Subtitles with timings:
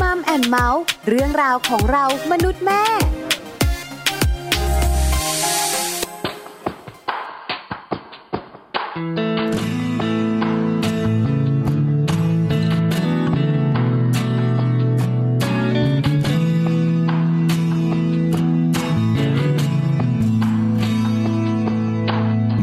[0.00, 2.84] มัมแอนเมาส์เรื่องราวของเรามนุษย์แม่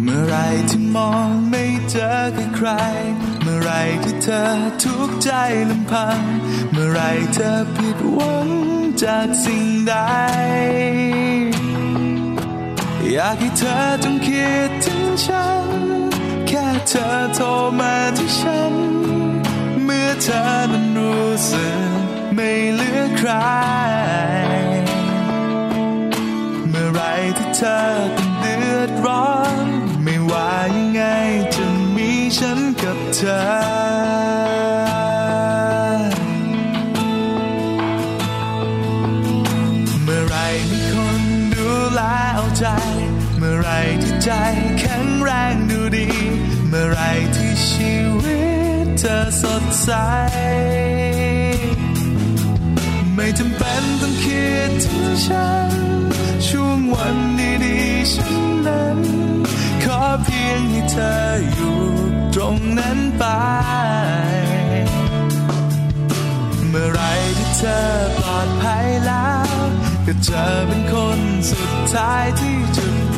[0.03, 0.35] เมื่อไร
[0.69, 2.11] ที่มองไม่เจอ
[2.55, 2.69] ใคร
[3.41, 3.71] เมื่อไร
[4.03, 4.43] ที่เธอ
[4.83, 5.31] ทุกข์ใจ
[5.69, 6.21] ลำพัง
[6.83, 7.03] มื่อไร
[7.33, 8.47] เธอผิดหวัง
[9.03, 9.95] จากสิ่งใด
[13.11, 15.67] อยากให้เธอจงคิดถึงฉัน
[16.47, 17.45] แค่เธอโทร
[17.79, 18.73] มาที่ฉัน
[19.83, 20.41] เมื่อเธอ
[20.71, 21.89] นั้นรู้สึก
[22.35, 23.31] ไม่เหลือใคร
[26.69, 27.01] เมื่อไร
[27.37, 27.79] ที่เธอ
[28.17, 29.65] ต้องเดือดร้อน
[30.03, 31.01] ไม่ว่ายังไง
[31.55, 33.90] จะมีฉันกับเธอ
[49.41, 49.89] สดใส
[53.15, 55.71] ไม่จำเป็นต้องคิดถึงฉัน
[56.47, 57.17] ช่วงวัน
[57.63, 58.35] ดีๆฉัน
[58.67, 58.99] นั้น
[59.83, 61.15] ขอเพียงให้เธอ
[61.53, 61.79] อยู่
[62.33, 63.25] ตรงนั้นไป
[66.69, 67.01] เมื่อไร
[67.37, 67.79] ที่เธอ
[68.17, 69.59] ปลอดภัยแล้ว
[70.05, 71.19] ก็จะเป็นคน
[71.49, 73.17] สุดท้ายที่จะพ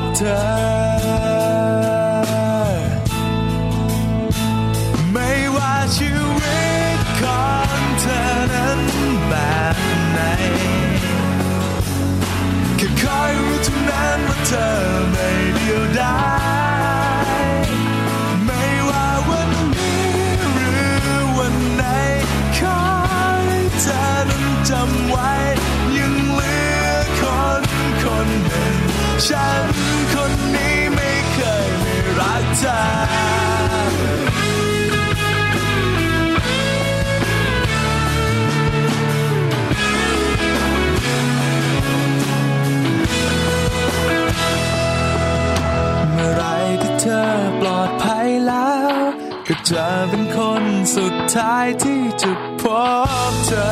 [0.00, 1.41] บเธอ
[5.32, 6.62] ไม่ว่าชีวิ
[6.96, 7.44] ตขอ
[7.78, 8.80] งเธอนั้น
[9.28, 9.34] แบ
[9.74, 9.76] บ
[10.10, 10.18] ไหน
[12.76, 14.68] แค่คอยรู้เท่านั้นว่าเธอ
[15.10, 16.18] ไม่เดียวดา
[17.24, 17.58] ย
[18.44, 20.10] ไม่ว่าวันนี้
[20.52, 20.70] หรื
[21.02, 21.84] อวันไหน
[22.56, 22.78] ขอ
[23.46, 25.32] ให้เธอนั้นจำไว้
[25.96, 26.88] ยังเหลือ
[27.20, 27.22] ค
[27.60, 27.62] น
[28.02, 28.76] คนหนึ่ง
[29.26, 29.64] ฉัน
[30.12, 32.91] คนนี้ไม่เคยไม่รักเธอ
[49.72, 50.64] จะเป็นคน
[50.96, 52.62] สุดท้ายที่จะพ
[53.30, 53.66] บเธอ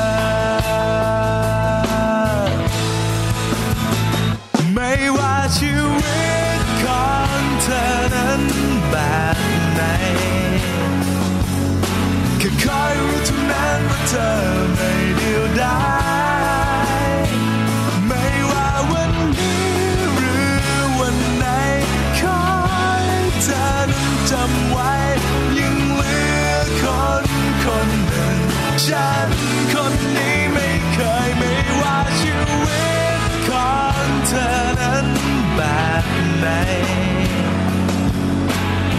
[4.75, 6.25] ไม่ว่าชีวิ
[6.59, 7.85] ตของเธอ
[8.15, 8.43] นั้น
[8.91, 8.97] แบ
[9.35, 9.37] บ
[9.75, 9.83] ไหน
[12.39, 14.29] แค่คอยรู้เท่านั้นว่าเธอ
[14.75, 16.00] ไม่เดียวดาย
[28.87, 29.29] ฉัน
[29.73, 32.33] คนนี้ไม่เคยไม่ว่าชี
[32.65, 33.75] วิตขอ
[34.05, 34.49] งเธอ
[34.81, 35.07] นั้น
[35.57, 35.61] แบ
[36.03, 36.05] บ
[36.39, 36.47] ไหน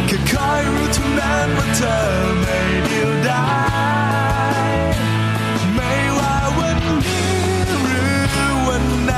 [0.08, 1.98] แค่คอยรู้เท่านั้นว่าเธอ
[2.40, 3.46] ไม่เดียวดา
[4.56, 4.70] ย
[5.76, 7.36] ไม่ว่าวันนี้
[7.84, 9.14] หรือวันไหน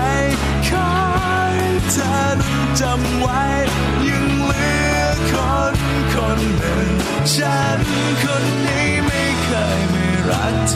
[0.68, 3.44] ขอให้เธอนั้นจำไว้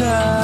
[0.03, 0.37] รั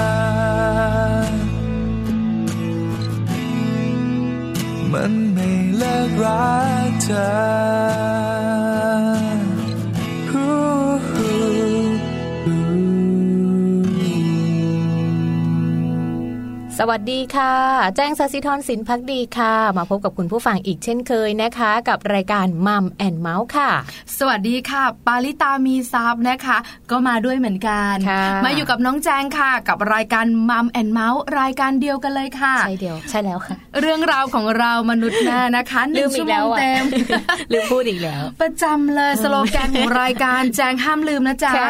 [16.89, 17.53] วัสดีค่ะ
[17.95, 23.69] แจ้งสัสิธรสินพักดีค่ะ มาพบกับคุณผู้ฟังอีกเช่นเคยนะคะ กับรายการมัมแอนเมาส์ค่ะ
[24.17, 26.57] สวัสดีค่ะ ปาลิตามีซับนะคะ
[26.91, 36.83] ก็มาด้วยเหมือนกันค่ะมาอยู่กับน้องแจงค่ะ กับรายการมัมแอนเมาส์รายการเดียวกันเลยค่ะ ใช่เดียว ใช่แล้วค่ะ เรื่องราวของเรามนุษย์แม่นะคะหลืนึ่งมอีชั่วกโมแล้วงอะเต็ม
[37.51, 41.69] ลืมพูดอีกแล้ว ประจำเลยสโลแกนของรายการแจงห้ามลืมนะจ๊ะค่ะ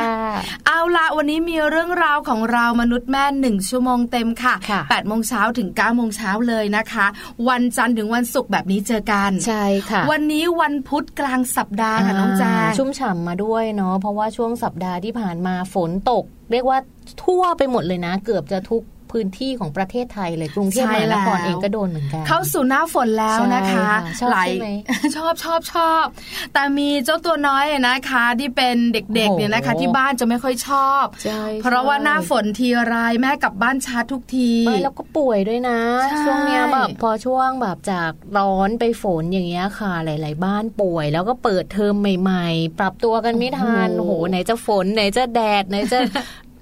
[0.68, 7.06] เอาละวันนี้มีเรื่องราวของเรามนุษย์แม่หนึ่งชั่วโมงเต็มค่ะค่ะ8โมงเช้าถึง9โมงเช้าเลยนะคะ
[7.50, 16.78] วันจันทร์ถึงวันศุกร์แบบนี้เจอกัน ใช่ค่ะ วันนี้วันพุธกลางสัปดาห์ค่ะน้องแจงชุ่มฉ่ำมาด้วยเนาะเพราะว่าช่วงสัปดาห์ที่ผ่านมาฝนตก เรียกว่า
[17.24, 18.84] ทั่วไปหมดเลยนะ เกือบจะทุก
[19.14, 24.70] พื้นที่ของประเทศไทยเลยกรุงเทพมหานครใช่แล้วเองก็โดนเหมือนกัน เข้าสู่หน้าฝนแล้วนะคะใช่ค่ะชอบหลายใช่ไหม
[25.16, 26.06] ชอบชอบชอบ
[26.54, 46.00] แต่มีเจ้าตัวน้อยนะคะที่เป็นเด็กๆเนี่ยนะคะโอ้โหที่บ้านจะไม่ค่อยชอบใช่เพราะว่าหน้าฝนทีไรแม่กลับบ้านช้าทุกทีไม่แล้วก็ป่วยด้วยนะใช่ช่วงเนี้ยแบบพอช่วงแบบจากร้อนไปฝนอย่างเงี้ยค่ะ หลาย ๆ บ้านป่วย แล้วก็เปิดเทอมใหม่ ๆ ปรับตัวกันไม่ทันโอ้โอ้โหโหไหนจะฝนไหนจะแดดไหนจะ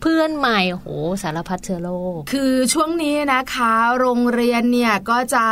[0.02, 0.88] เพื่อนใหม่โห
[1.22, 5.46] สารพัดเชื้อโรคคือช่วงนี้นะคะ โรงเรียนเนี่ยก็จะ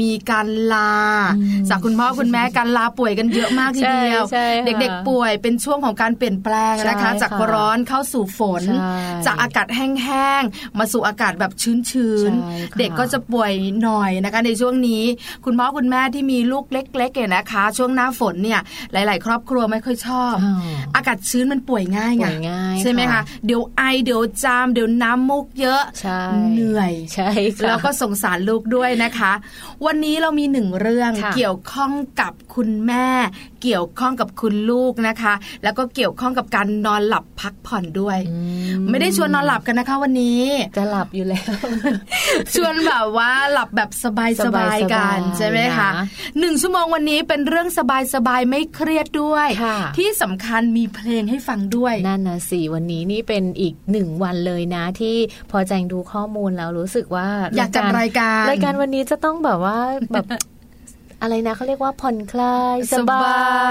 [0.00, 0.94] มีการลา
[1.36, 8.94] อืมจากคุณพ่อคุณแม่การลาป่วยกันเยอะมากทีเดียวใช่ใช่ค่ะเด็กๆป่วยเป็นช่วงของการเปลี่ยนแปลงนะคะใช่ค่ะจากร้อนเข้าสู่ฝนใช่
[9.26, 12.02] จากอากาศแห้งๆมาสู่อากาศแบบชื้นใช่
[12.70, 13.52] ค่ะๆเด็กก็จะป่วย
[13.84, 15.02] หน่อยนะคะในช่วงนี้
[15.44, 18.60] คุณพ่อคุณแม่ที่มีลูกเล็กๆเนี่ยนะคะ ช่วงหน้าฝนเนี่ย
[18.92, 20.54] หลาย ๆ ครอบครัวไม่ค่อยชอบอ๋อ
[20.96, 26.20] อากาศชื้นมันป่วยง่ายไงป่วยง่ายใช่ไหมคะค่ะเดี๋ยวไอเดี๋ยวจามเดี๋ยวน้ำมูกเยอะใช่
[26.54, 29.32] เหนื่อยใช่ค่ะแล้วก็สงสารลูกด้วยนะคะ
[29.86, 33.08] วันนี้เรามีหนึ่งเรื่องค่ะเกี่ยวข้องกับคุณแม่
[33.62, 38.38] เกี่ยวข้องกับคุณลูกนะคะ แล้วก็เกี่ยวข้องกับการนอนหลับพักผ่อนด้วยอื
[38.90, 40.42] ไม่ได้ชวนนอนหลับกันนะคะวันนี้
[40.76, 41.52] จะหลับอยู่แล้ว
[42.54, 46.06] ชวนแบบว่าหลับแบบสบายสบายๆกันสบายๆใช่ไหมคะนะ
[46.38, 55.16] หนึ่งชั่วโมงวันนี้เป็นเรื่องสบายสบายๆไม่เครียดด้วยค่ะที่สำคัญมีเพลงให้ฟังด้วยนั่นนะสิวันนี้นี่เป็นอีกหนึ่งวันเลยนะ ที่
[55.50, 59.78] พอแจงดูข้อมูลแล้วรู้สึกว่าอยากจัดรายการรายการวันนี้จะต้องแบบว่า
[60.12, 60.26] แบบ
[61.22, 63.22] อะไรนะเขาเรียกว่าผ่อนคลายสบา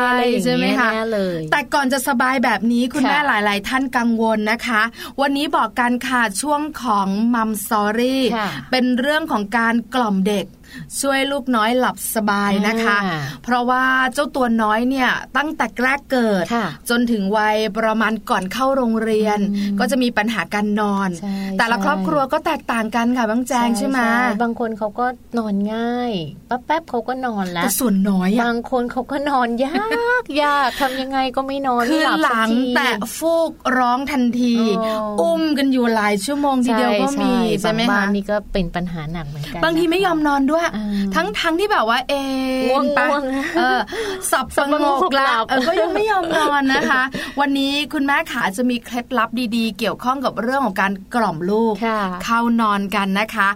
[0.07, 4.81] ยอะไรอย่างใช่ไหมเงี้ยคะแน่เลย แต่ก่อนจะสบายแบบนี้คุณค่ะแม่หลาย ๆ ท่านกังวลนะคะ
[5.21, 10.45] วันนี้บอกกันค่ะช่วงของมัมสอรี่ค่ะเป็นเรื่องของการกล่อมเด็ก
[11.01, 13.83] ช่วยลูกน้อยหลับสบายนะคะอ่าเพราะว่า
[14.13, 23.99] เจ้าตัวน้อยเนี่ยตั้งแต่แรกเกิดค่ะจนถึงวัยประมาณก่อนเข้าโรงเรียนอืมก็จะมีปัญหาการนอนใช่แต่ละใช่ครอบครัวก็แตกต่างกันค่ะบางแจงใช่ไหม
[24.43, 25.05] บางคนเขาก็
[25.37, 26.11] นอนง่าย
[26.47, 29.85] แป๊บแป๊บๆเขาก็นอนแล้วแต่ส่วนน้อยอะบางคนเขาก็นอนยา
[30.21, 40.85] กยากทำยังไงก็ไม่นอนคืไม่อหลับหสักลังทีแต่ฟูกร้องทันทีอ๋ออุ้อุ้มกันอยู่หลายชั่วโมงทีเดียวก็มีใช่ไหมบางบ้าคะนนี่ก็เป็นปัญหาหนักเหมือนกันบางทีไม่ยอมนอนด้วยอ่า
[41.15, 42.13] ทั้งทั้งที่แบบว่าเอ
[42.69, 43.23] ง่วงไปง่วง
[43.57, 43.79] เออ
[44.31, 44.69] สับสง
[45.11, 47.01] กหลัละบเออก็ยังไม่ยอมนอนนะคะ
[47.39, 53.49] วันนี้คุณแม่ขาจะมีเคล็ดลับดีๆ เกี่ยวข้องกับเรื่องของการกล่อมลูกค่ะเข้านอนกันนะคะ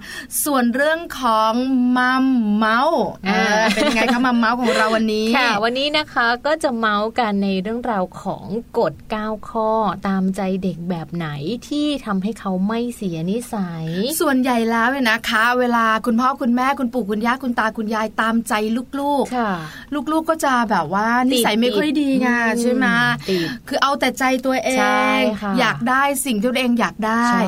[0.43, 1.53] ส่วนเรื่องของ
[1.97, 8.45] มัมเมาส์เออเป็นยังไงคะมัมเมาส์ของเราวันนี้ค่ะ วันนี้นะคะก็จะเมาส์กันในเรื่องราวของ
[8.79, 9.69] กฎ9ข้อ
[10.07, 11.27] ตามใจเด็กแบบไหน
[11.67, 13.85] ที่ทำให้เขาไม่เสียนิสัย
[14.19, 18.53] ส่วนใหญ่แล้วเนี่ยนะคะ เวลาคุณพ่อคุณแม่คุณปู่คุณย่าคุณตาคุณยายตามใจ
[18.99, 19.51] ลูกๆค่ะ
[20.11, 22.85] ลูกๆก็จะแบบว่านิสัยไม่ค่อยดีไงอืมใช่ไหม
[23.29, 27.41] ติดคือเอาแต่ใจตัวเอใช่งค่ะอยากได้สิ่งที่ตัวเองอยากได้ใช่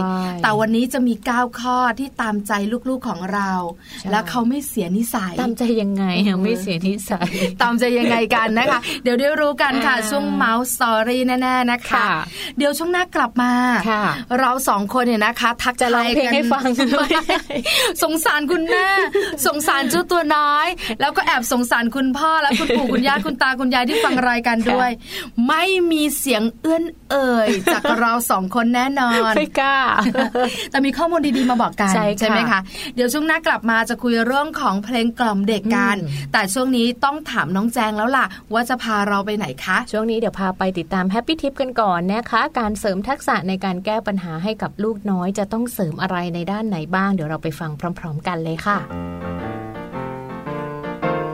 [0.44, 2.51] แต่วันนี้จะมี9ข้อที่ตามใจ
[2.89, 3.51] ลูกๆของเรา
[4.00, 7.30] ใช่แล้วเขาไม่เสียนิสัย ตามใจยังไงอะไม่เสียนิสัย
[7.62, 12.09] ตามใจยังไงกันนะคะ เดี๋ยวได้รู้กันค่ะอ่าช่วงเมาส์สตอรี่แน่ๆนะคะค่ะ
[12.57, 13.53] เดี๋ยวช่วงหน้ากลับมา
[13.89, 14.03] ค่ะ
[14.39, 16.68] เราสองคนเนี่ยนะคะ ทักจะร้องเพลงทายกันให้ฟัง
[18.03, 18.88] สงสารคุณแม่
[19.47, 20.67] สงสารเจ้าตัวน้อย
[21.01, 24.89] แล้วก็แอบสงสารคุณพ่อและคุณปู่คุณย่าคุณตาคุณยายที่ฟังรายการด้วย
[25.47, 29.77] ไม่มีเสียงเอื้อนเอ่ยจากเราสองคนแน่นอนไม่กล้า
[30.71, 32.59] แต่มีข้อมูลดีๆมาบอกกันใช่ค่ะไหมคะ
[32.95, 48.77] เดี๋ยวช่วงหน้ากลับมาจะคุยเรื่องของเพลงกล่อมเด็กกันอืมแต่ช่วงนี้ต้องถามน้องแจงแล้วล่ะ ว่าจะพาเราไปไหนคะ ช่วงนี้เดี๋ยวพาไปติดตาม Happy Tip กันก่อนนะคะ การเสริมทักษะในการแก้ปัญหาให้กับลูกน้อย จะต้องเสริมอะไรในด้านไหนบ้าง เดี๋ยวเราไปฟังพร้อม ๆ กันเลยค่ะ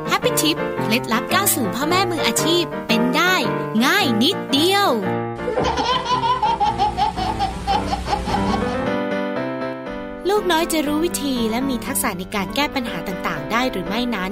[0.08, 3.36] Happy Tip เคล็ดลับก้าวสู่พ่อแม่มืออาชีพเป็นได้
[3.86, 4.90] ง่ายนิดเดียว
[10.30, 14.32] ลูกน้อยจะรู้วิธีและมีทักษะในการแก้ปัญหาต่างๆ ได้หรือไม่นั้น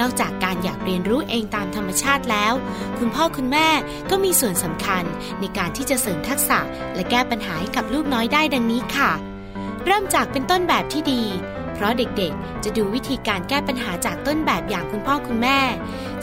[0.00, 2.52] นอกจากการอยากเรียนรู้เองตามธรรมชาติแล้ว
[2.98, 3.68] คุณพ่อคุณแม่
[4.10, 5.04] ก็มีส่วนสำคัญ
[5.40, 6.58] ในการที่จะเสริมทักษะ
[6.94, 9.10] และแก้ปัญหาให้กับลูกน้อยได้ดังนี้ค่ะ
[9.86, 11.22] เริ่มจากเป็นต้นแบบที่ดี
[11.82, 15.58] ราะเด็กๆ จะดูวิธีการแก้ปัญหาจากต้นแบบอย่างคุณพ่อคุณแม่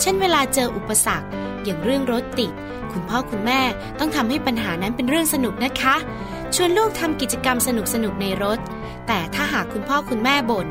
[0.02, 1.28] เช่นเวลาเจออุปสรรค
[1.64, 2.52] อย่างเรื่องรถติด
[2.92, 3.62] คุณพ่อคุณแม่
[4.00, 5.96] ต้องทำให้ปัญหานั้นเป็นเรื่องสนุกนะคะ
[6.56, 7.70] ชวนลูกทำกิจกรรมส
[8.04, 8.60] นุกๆในรถ
[9.08, 10.68] แต่ถ้าหากคุณพ่อคุณแม่บน่น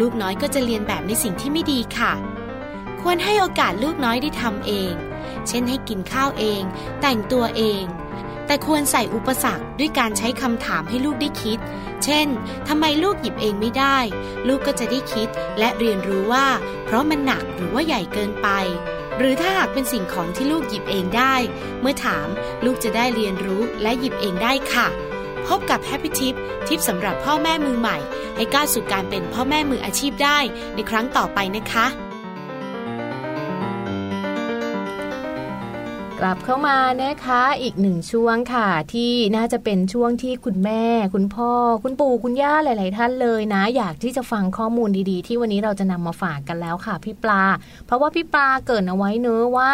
[0.00, 2.12] ลูกน้อยก็จะเรียนแบบในสิ่งที่ไม่ดีค่ะ
[3.00, 4.92] ควรให้โอกาสลูกน้อยได้ทำเอง
[5.48, 6.62] เช่นให้กินข้าวเอง
[7.00, 7.82] แต่งตัวเอง
[8.46, 11.58] แต่ควรใส่อุปสรรคด้วยการใช้คำถามให้ลูกได้คิด
[12.04, 12.26] เช่น
[12.68, 13.98] ทำไมลูกหยิบเองไม่ได้
[14.48, 16.46] ลูกก็จะได้คิดและเรียนรู้ว่า
[16.84, 18.48] เพราะมันหนักหรือว่าใหญ่เกินไป
[19.18, 21.34] หรือถ้าหากเป็นสิ่งของที่ลูกหยิบเองได้
[21.80, 22.28] เมื่อถาม
[22.64, 24.86] ลูกจะได้เรียนรู้และหยิบเองได้ค่ะ
[25.46, 26.34] พบกับ Happy Tip
[26.66, 27.98] ทิปสำหรับพ่อแม่มือใหม่
[28.36, 30.38] ให้ก้าวสู่การเป็นพ่อแม่มืออาชีพได้
[30.74, 31.86] ในครั้งต่อไปนะคะ
[36.20, 41.50] กลับเข้ามานะคะอีกหนึ่งช่วงค่ะ ที่น่าจะเป็นช่วงที่คุณแม่ คุณพ่อ
[41.82, 47.42] คุณปู่คุณย่าหลาย ๆ ท่านเลยนะ อยากที่จะฟังข้อมูลดีๆ ที่วันนี้เราจะนำมาฝากกันแล้วค่ะพี่ปลา
[47.86, 49.72] เพราะว่าพี่ปลาเกรินเอาไว้เนอะว่า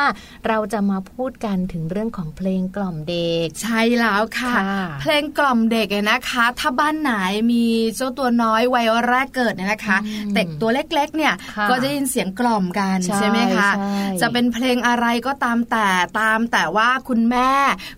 [0.49, 7.13] เราจะมาพูดกันถึงเรื่องของเพลงกล่อมเด็ก ใช่แล้วค่ะค่ะ เพลงกล่อมเด็กเนี่ยนะคะ ถ้าบ้านไหน
[7.53, 7.65] มี
[7.97, 15.89] เจ้าตัวน้อยวัยแรกเกิดเนี่ยนะคะอืมเด็กตัวเล็ก ๆ เนี่ยค่ะก็จะได้ยินเสียงกล่อมกันใช่ใช่ไหมคะใช่จะเป็นเพลงอะไรก็ตามแต่
[16.21, 17.51] ตามแต่ว่าคุณแม่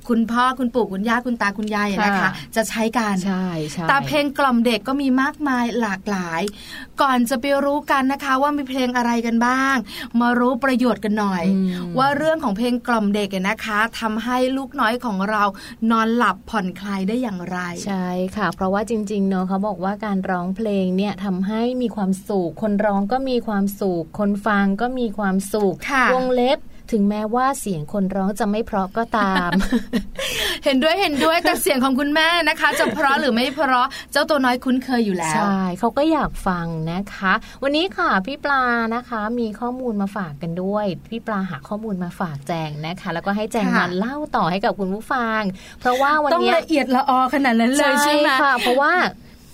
[0.09, 6.43] คุณพ่อคุณปู่คุณย่าคุณตาคุณยายนะคะค่ะจะใช้กันใช่ใช่แต่เพลงกล่อมเด็กก็มีมากมายหลากหลาย
[7.03, 9.76] ก่อนจะไปรู้กันนะคะ ว่ามีเพลงอะไรกันบ้าง
[10.21, 11.61] มารู้ประโยชน์กันหน่อยอื
[11.91, 15.43] มว่าเรื่องของเพลงกล่อมเด็กเนี่ยนะคะทำให้ลูกน้อยของเรา
[15.91, 26.59] นอนหลับผ่อนคลายได้อย่างไร ใช่ค่ะ เพราะว่าจริงๆเนอะเขาบอกว่าการร้องเพลงเนี่ยทำให้มีความสุขคนร้องก็มีความสุขคนฟังก็มีความสุขค่ะวงเล็บ
[26.93, 29.50] ถึงแม้ว่าเสียงคนร้องจะไม่เพราะก็ตาม
[30.64, 38.64] เห็นด้วยเห็นด้วยแต่เสียงของคุณแม่นะคะ จะเพราะหรือไม่เพราะเจ้าตัวน้อยคุ้นเคยอยู่แล้วใช่เขาก็อยากฟังนะคะ วันนี้ค่ะพี่ปลา
[38.95, 45.41] นะคะ มีข้อมูลมาฝากกันด้วย พี่ปลาหาข้อมูลมาฝากแจงนะคะ แล้วก็ให้แจงค่ะมาเล่าต่อให้กับคุณผู้ฟัง
[45.81, 48.93] เพราะว่าวันต้องเนี้ยละเอียดละออขนาดนั้นเลยใช่ไหมค่ะเพราะว่า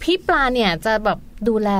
[0.03, 1.19] พี่ปลาเนี่ยจะแบบ
[1.49, 1.71] ดูแล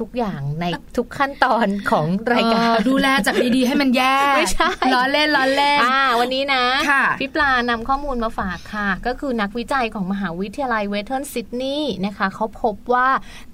[0.00, 0.64] ทุกอย่างใน
[0.96, 13.08] ทุกขั้นตอนของรายการเออดูแลจากดีๆให้มันแย่ไม่ใช่ล้อเล่นล้อเล่นอ่าวันนี้นะค่ะพี่ปลานำข้อมูลมาฝากค่ะ ก็คือนักวิจัยของมหาวิทยาลัยเวสเทิร์นซิดนีย์นะคะเขาพบว่า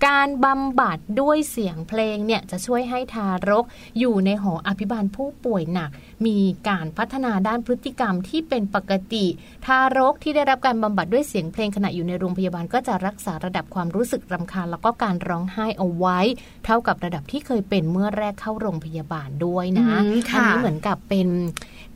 [0.07, 3.65] การบำบัดด้วยเสียงเพลงเนี่ยจะช่วยให้ทารก
[3.99, 5.91] อยู่ในหออภิบาลผู้ป่วยหนัก
[6.27, 6.39] มี
[6.69, 9.27] การพัฒนาด้านพฤติกรรมที่เป็นปกติ
[9.67, 16.19] ทารกที่ได้รับการบำบัดด้วยเสียงเพลงขณะอยู่ในโรงพยาบาลก็จะรักษาระดับความรู้สึกรำคาญ แล้วก็การร้องไห้เอาไว้
[16.65, 21.29] เท่ากับระดับที่เคยเป็นเมื่อแรกเข้าโรงพยาบาลด้วยนะอืมค่ะอันี้เหมือนกับเป็น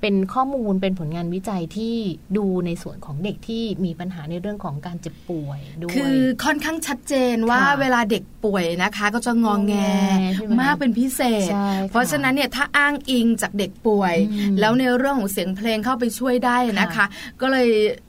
[0.00, 1.94] เป็นข้อมูลเป็นผลงานวิจัยที่
[2.36, 17.06] ดูในส่วนของเด็กที่มีปัญหาในเรื่องของการเจ็บป่วยด้วยคือค่อนข้างชัดเจนว่าค่ะเวลาเด็กป่วยนะคะ ก็จะงองแงงอแงใช่ไหมมากเป็นพิเศษใช่ค่ะเพราะฉะนั้นเนี่ยถ้าอ้างอิงจากเด็กป่วยอืมแล้วในเรื่องของเสียงเพลงเข้าไปช่วยได้นะคะค่ะ
[17.40, 17.68] ก็เลย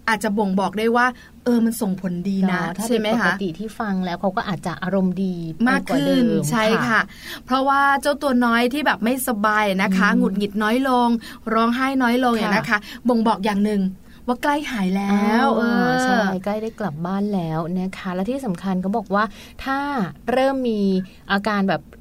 [0.10, 1.06] อาจจะบ่งบอกได้ว่า
[1.46, 7.02] เออมันส่งผลดีนะเนาะถ้าใช่เด็กไหมปกคะติที่ฟังแล้วเขาก็อาจจะอารมณ์ดีไปมากกว่าขึ้เดินมใช่ค่ะ
[7.46, 11.10] เพราะว่าเจ้าตัวน้อยที่แบบไม่สบายนะคะอืมหงุดหงิดน้อยลง
[11.54, 13.82] ร้องไห้น้อยลงค่ะเนี่ยนะคะ บ่งบอกอย่างหนึ่ง
[14.28, 19.24] ว่าใกล้หายแล้วเออใช่ใกล้ได้กลับบ้านแล้วนะคะ และที่สำคัญเขาบอกว่า
[19.64, 19.78] ถ้า
[20.32, 20.82] เริ่มมี
[21.32, 22.01] อาการแบบอ่า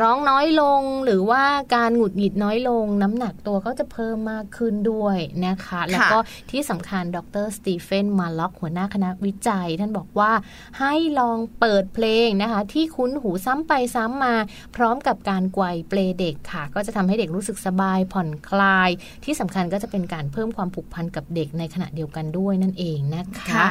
[0.00, 6.18] ร้องน้อยลงหรือว่าการหงุดหงิดน้อยลง น้ำหนักตัวก็จะเพิ่มมากขึ้นด้วยนะคะ แล้วก็
[6.50, 10.32] ที่สำคัญดรสตีเฟนมาล็อกหัวหน้าคณะวิจัย ท่านบอกว่า
[10.80, 14.34] ให้ลองเปิดเพลงนะคะ ที่คุ้นหูซ้ำไปซ้ำมา
[14.76, 18.90] พร้อมกับการไกวเปลเด็กค่ะ ก็จะทำให้เด็กรู้สึกสบายผ่อนคลาย
[19.24, 23.68] ที่สำคัญก็จะเป็นการเพิ่มความผูกพันกับเด็กในขณะเดียวกันด้วยนั่นเองนะคะค่ะ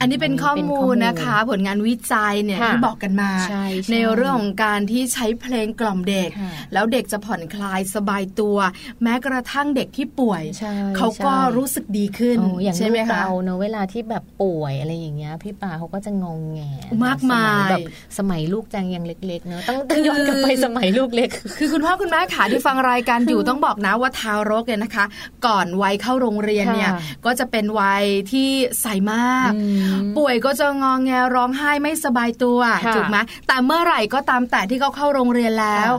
[0.00, 8.56] อันนี้เป็นข้อมูลนะคะ ผลงานวิจัยเนี่ยค่ะที่บอกกันมาใช่ใช่ในเรื่องของการที่ใช้เพลงกล่อมเด็กค่ะแล้วเด็กจะผ่อนคลายสบายตัว
[9.02, 16.60] แม้กระทั่งเด็กที่ป่วยใช่เขาก็ใช่รู้สึกดีขึ้นโอ้อย่างใช่ลูไหมกคะเราเนอะเวลาที่แบบป่วยอะไรอย่างเงี้ยพี่ปาเขาก็จะงองแง
[17.04, 17.86] มากมายสแบบ
[18.18, 21.28] สมัยลูกจังยังเล็ก ๆ เนอะต้องต้องย้อนกลับไปสมัยลูกเล็ก
[21.58, 25.04] คือคุณพ่อคุณแม่ขาที่ฟังรายการอยู่ต้องบอกนะว่าทารกเนี่ยนะคะ
[25.46, 28.48] ก่อนวัยเข้าโรงเรียนเนี่ยค่ะก็จะเป็นวัยที่
[28.80, 29.60] ใสมากอื
[30.02, 33.16] มป่วยก็จะงองแงร้องไห้ไม่สบายตัวค่ะถูกไหม
[33.48, 35.92] แต่เมื่อไหร่ก็ตามแต่ที่เขาเข้าโรงเรียนแล้ว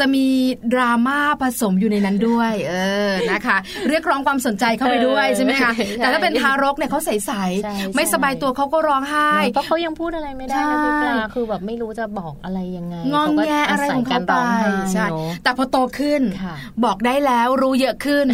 [0.00, 0.26] จะมี
[0.74, 2.74] ดราม่าผสมอยู่ในนั้นด้วย เอ
[3.08, 3.56] อนะคะ
[3.88, 15.06] เรียกร้องความสนใจเข้าไปด้วยใช่ไหมคะใช่แต่ถ้าเป็นทารกเนี่ยเขาใสใช่ๆไม่สบายตัวเขาก็ร้องไห้เพราะเขายังพูดอะไรไม่ได้นะพี่ปลาใช่คือแบบไม่รู้จะบอกอะไรยังไงงองแงอะไรของเขาไปใช่ใช่
[15.42, 16.54] แต่พอโตขึ้นค่ะ
[16.84, 18.26] บอกได้แล้วรู้เยอะขึ้น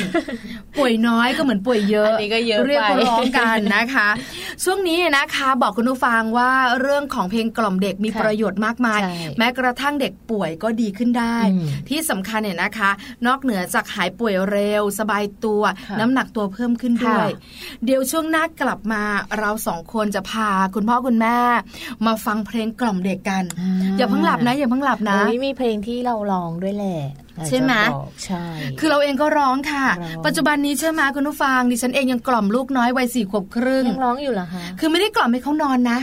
[0.79, 4.09] ป่วยน้อยก็เหมือนป่วยเยอะอันนี้ก็เยอะไปเรียกร้องกันนะคะ
[4.65, 11.56] ช่วงนี้นะคะบอกคุณผู้ฟังว่าเรื่องของเพลงกล่อมเด็กมีค่ะประโยชน์มากมายใช่แม้กระทั่งเด็กป่วยก็ดีขึ้นได้อืม
[11.89, 12.91] ที่สำคัญเนี่ยนะคะ
[13.27, 19.03] นอกเหนือจากหายป่วยเร็ว สบายตัวค่ะน้ำหนักตัวเพิ่มขึ้นด้วยค่ะเดี๋ยวช่วงหน้ากลับมา
[19.39, 21.39] เราสองคนจะพาคุณพ่อคุณแม่
[22.07, 23.45] มาฟังเพลงกล่อมเด็กกัน
[23.97, 27.01] อย่าเพิ่งหลับนะ อย่าเพิ่งหลับนะโอ้ยมีเพลงที่เราร้องด้วยแหละ
[27.49, 28.45] ใช่ไหมอยากจะบอกใช่
[28.79, 35.99] คือเราเองก็ร้องค่ะร้องปัจจุบันนี้เชื่อมาคุณผู้ฟังดิฉันเองยังกล่อมลูกน้อยวัยสี่ขวบครึ่งยังร้องอยู่เหรอคะคือไม่ได้กล่อมให้เขานอนนะ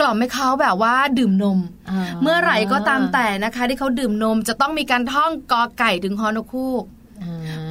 [0.00, 6.95] กล่อมให้เขาแบบว่าดื่มนมาเมื่อไหร่ก็ตามแต่นะคะ ที่เขาดื่มนมจะต้องมีการท่องกอไก่ถึงฮอนกคูกอ่า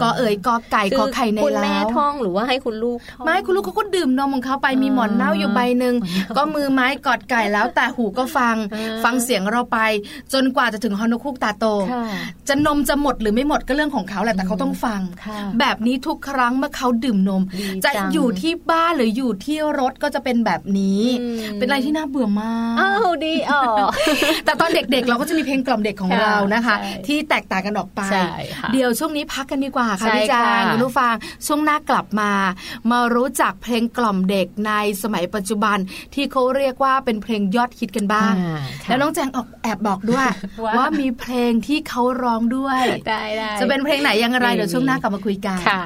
[0.01, 9.77] ก็เอ๋ยกอไก่คืกอไข่ในคุณแล้แม่วท่องหรือว่าให้คุณลูกท่องไม่คุณลูกเขาก็ดื่มนมของเขาไปมีหมอนเน่าอยู่ใบหนึ่งหมอนเน่าก็มือไม้กอดไก่แล้วแต่หูก็ฟังอ่าฟังเสียงเราไป
[10.33, 12.05] จนกว่าจะถึงฮอนคุกตาโตค่ะ
[12.49, 21.25] จะนมจะหมดหรือไม่หมดก็เรื่องของเขาแหละแต่เขาต้องฟังค่ะแบบนี้ทุกครั้งเมื่อเขาดื่มนมดีจะจังอยู่ที่บ้านหรืออยู่ที่รถก็จะเป็นแบบนี้อื
[21.55, 23.61] มเป็นอะไรที่น่าเบื่อมากอ้าวดีอ๋อ
[24.45, 31.13] แต่ตอนเด็กๆ เราก็จะมีเพลงกล่อมเด็กของค่ะเรานะคะใช่ที่แตกต่างกันออกไปใช่ค่ะเดี๋ยวช่วงนี้พักกันดีกว่าค่ะใช่พี่แจางค่ะคุณผู้ฟัง
[31.47, 32.31] ช่วงหน้ากลับมา
[32.91, 34.71] มารู้จักเพลงกล่อมเด็กใน
[35.03, 35.77] สมัยปัจจุบัน
[36.13, 40.27] ที่เขาเรียกว่าเป็นเพลงยอดฮิตกันบ้างอ่าค่ะแล้วน้องแจงออกแอบบอกด้วย
[40.63, 45.83] ว่าว่ามีเพลงที่เขาร้องด้วยได้ได้จะเป็นเพลงไหนยังไงมีเดี๋ยวช่วงหน้ากลับมาคุยกันค่ะ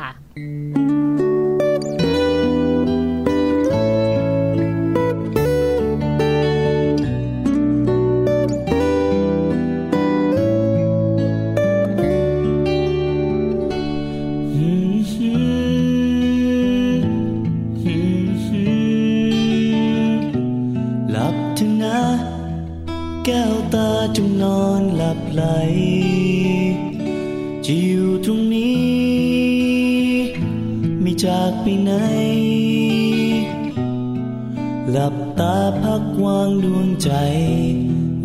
[36.24, 37.12] วางดวงใจ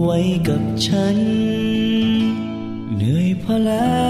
[0.02, 1.18] ไว้กับฉัน
[2.94, 4.03] เหนื่อยพอแล้ว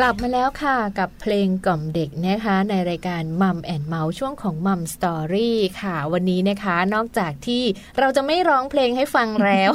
[0.00, 7.62] กลับมาแล้วค่ะกับเพลงกล่อมเด็กนะคะ ในรายการ Mom and Mouse ช่วงของ Mom Story ค่ะ วันนี้นะคะนอกจากที่
[7.98, 9.70] เราจะไม่ร้องเพลงให้ฟังแล้ว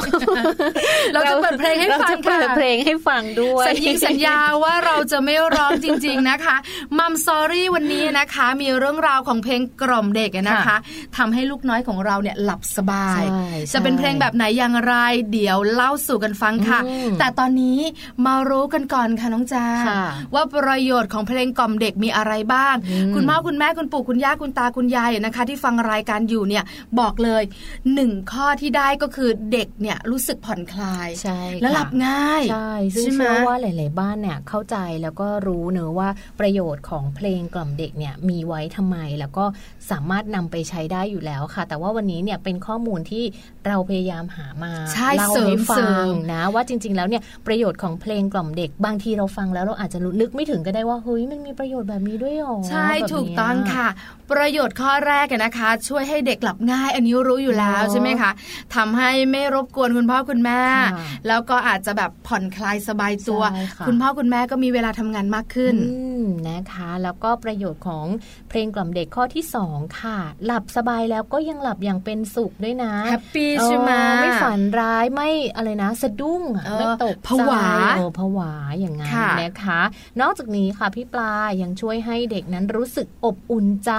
[1.14, 6.56] เราจะเปิดเพลงให้ฟังเราจะเปิดค่ะเพลงให้ฟังด้วยสัญญาสัญญาว่าเราจะไม่ร้องจริง ๆนะคะ
[6.98, 10.78] Mom Story วันนี้นะคะ มีเรื่องราวของเพลงกล่อมเด็กอะนะคะ
[11.18, 14.94] ทำให้ลูกน้อยของเราเนี่ยหลับสบายใช่จะเป็นเพลงแบบไหนอย่างไร
[15.32, 17.80] เดี๋ยวเล่าสู่กันฟังค่ะอืมแต่ตอนนี้
[18.26, 26.64] มารู้กันก่อนค่ะน้องจาค่ะว่าประโยชน์ของเพลงกล่อมเด็กมีอะไรบ้างอืมคุณพ่อคุณแม่คุณปู่คุณย่าคุณตาคุณยายนะคะ ที่ฟังรายการอยู่เนี่ย
[27.00, 27.44] บอกเลย
[27.94, 39.46] หนึ่งข้อที่ได้ก็คือเด็กเนี่ยรู้สึกผ่อนคลายใช่และหลัค่ะบง่ายใช่ซึ่งใช่ไหมเชื่อว่าหลาย ๆ บ้านเนี่ยเข้าใจแล้วก็รู้เนอะว่าประโยชน์ของเพลงกล่อมเด็กเนี่ยมีไว้ทำไมแล้วก็
[39.92, 43.24] สามารถนำไปใช้ได้อยู่แล้วค่ะ แต่ว่าวันนี้เนี่ยเป็นข้อมูลที่
[43.68, 53.88] เราพยายามหามาใช่เล่าเสริมให้ฟัเสริงมนะว่าจริง ๆ แล้วเนี่ยประโยชน์ของเพลงกล่อมเด็ก บางทีเราฟังแล้วเราอาจจะรู้นึกไม่ถึงก็ได้ว่าเฮ้ยมันมีประโยชน์แบบนี้ด้วยหรอใช่แบบเนี้ยถูกต้องค่ะ
[54.32, 58.32] ประโยชน์ข้อแรกอะนะคะ ช่วยให้เด็กหลับง่าย อันนี้รู้อยู่แล้วเนอะใช่ไหมคะ
[58.76, 60.62] ทำให้ไม่รบกวนคุณพ่อคุณแม่
[60.94, 68.06] ค่ะแล้วก็อาจจะแบบผ่อนคลายสบายตัวใช่ค่ะคุณพ่อคุณแม่ก็มีเวลาทำงานมากขึ้นอืมนะคะ แล้วก็ประโยชน์ของ
[68.50, 77.66] เพลงกล่อมเด็กข้อที่สองค่ะ หลับสบายแล้วก็ยังหลับอย่างเป็นสุขด้วยนะแฮปปี้ใช่ไหมเออไม่ฝันร้ายไม่อะไรนะ สะดุ้งอะเออไม่ตกใจผวา
[77.98, 79.82] เออผวาอย่างนั้นค่ะนะคะ
[80.22, 83.92] นอกจากนี้ค่ะพี่ปลายังช่วยให้เด็กนั้นรู้สึกอบอุ่นใจ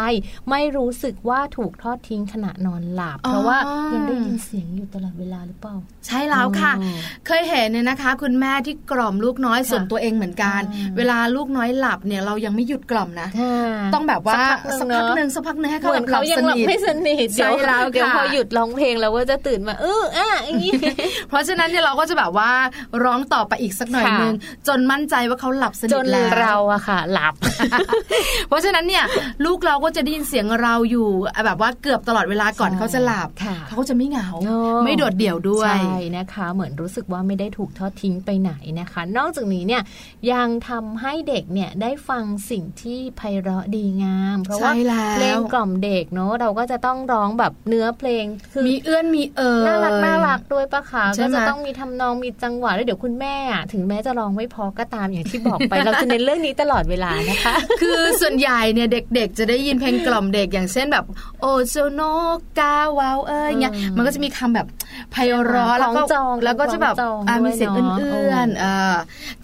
[0.50, 3.58] ไม่รู้สึกว่าถูกทอดทิ้งขณะนอนหลับ เพราะว่า
[3.92, 5.74] ยังได้ยินเสียงอยู่ตลอดเวลาหรือเปล่า
[6.06, 13.56] ใช่แล้วค่ะอืมเคยเห็นเนี่ยนะคะ คุณแม่ที่กล่อมลูกน้อยค่ะส่วนตัวเองเหมือนกันอืมเวลาลูกน้อยหลับเนี่ยเรายังไม่หยุดกล่อมนะค่ะ
[13.94, 14.40] ต้องแบบว่า
[14.80, 20.72] สัสักกพัพักกหหนึ่นึ่งงสักพักหนึ่งให้เหเขามืแบอนบหลัเขาบยัสงหลับนิทไม่สนิทใช่เดี๋ยวแล้วเดี๋ยวค่ะพอหยุดร้องเพลงเราก็จะตื่นมาเอออะอย่างนี้
[21.28, 22.50] เพราะฉะนั้นเนี่ยเราก็จะแบบว่า
[23.04, 24.34] ร้องต่อไปอีกสักหน่อยค่ะนึง
[24.68, 27.34] จนมั่นใจว่าเขาหลับสจนิทนแล้วเราอะค่ะ หลับ
[28.48, 29.04] เพราะฉะนั้นเนี่ย
[29.44, 31.08] ลูกเราก็จะได้ยินเสียงเราอยู่
[31.46, 39.82] แบบว่าเกือบตลอดเวลาก่อนใช่เขาจะหลับค่ะเขาก็จะไม่เหงาเนอะไม่โดดเดี่ยวด้วย ใช่นะคะ เหมือนรู้สึกว่าไม่ได้ถูกทอดทิ้งไปไหนนะคะ นอกจากนี้เนี่ย
[40.32, 61.04] ยังทำให้เด็กเนี่ยได้ฟังสิ่งที่ไพเราะดีงาม เพราะว่าใช่แล้วเพลงกล่อมเด็กเนาะเราก็จะต้องร้องแบบเนื้อเพลงคือมีเอื้อนมีเอ่ยน่ารักน่ารักด้วยปะคะใช่ก็ไหมจะต้องมีทำนองมีจังหวะแล้วเดี๋ยวคุณแม่อะถึงแม้จะร้องไม่พอก็ตามอย่างที่บอกไปเราจะเน้นเรื่องนี้ตลอดเวลานะคะ คือส่วนใหญ่เนี่ยเด็กๆ จะได้ยินเพลงกล่อมเด็กอย่างเช่นแบบ
[61.40, 62.00] โอโซโน
[62.58, 64.66] กาวาวเอ้ยเงี้ยอืมมันก็จะมีคำแบบ
[65.12, 68.96] ไพเราะคล้แล้วองก็จองแล้วก็จะแบบคล้องจองอะด้วยมีเสียงเนอะเอื้อนๆอ่า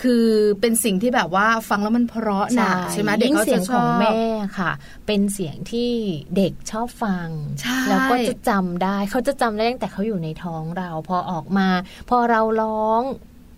[0.02, 0.24] คือ
[0.60, 4.16] เป็นสิ่งที่แบบว่าฟังแล้วมันเพราะนะใช่ไหมเด็กยิ่งเขาเสียจะงชขอองบแม่
[4.58, 4.70] ค่ะ
[5.06, 5.92] เป็นเสียงที่
[6.36, 7.28] เด็กชอบฟัง
[7.60, 11.68] ใช่แล้วก็จะจำได้เขาจะจำได้ตั้งแต่เขาอยู่ในท้องเราพอออกมา
[12.10, 13.02] พอเราร้อง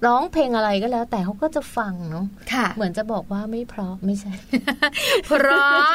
[0.07, 4.33] ร้องเพลงอะไรก็แล้ว แต่เขาก็จะฟังเนาะค่ะ เหมือนจะบอกว่าไม่เพราะไม่ใช่
[5.27, 5.89] เพราะ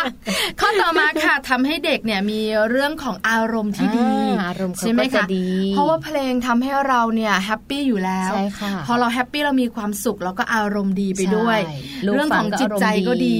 [0.59, 4.07] ข้อต่อมาค่ะทำให้เด็กเนี่ยมีเรื่องของอารมณ์ที่ดี
[4.39, 13.37] อ่าอารมณ์เขาใช่ไหมก็จะคะดีเพราะว่าเพลงทำให้เราเนี่ย happy อยู่แล้วใช่ค่ะพอเรา happy เรามีความสุขแล้วก็อารมณ์ดีไปด้วยใช่ลูกเรื่องฟัของจิตใจก็ดี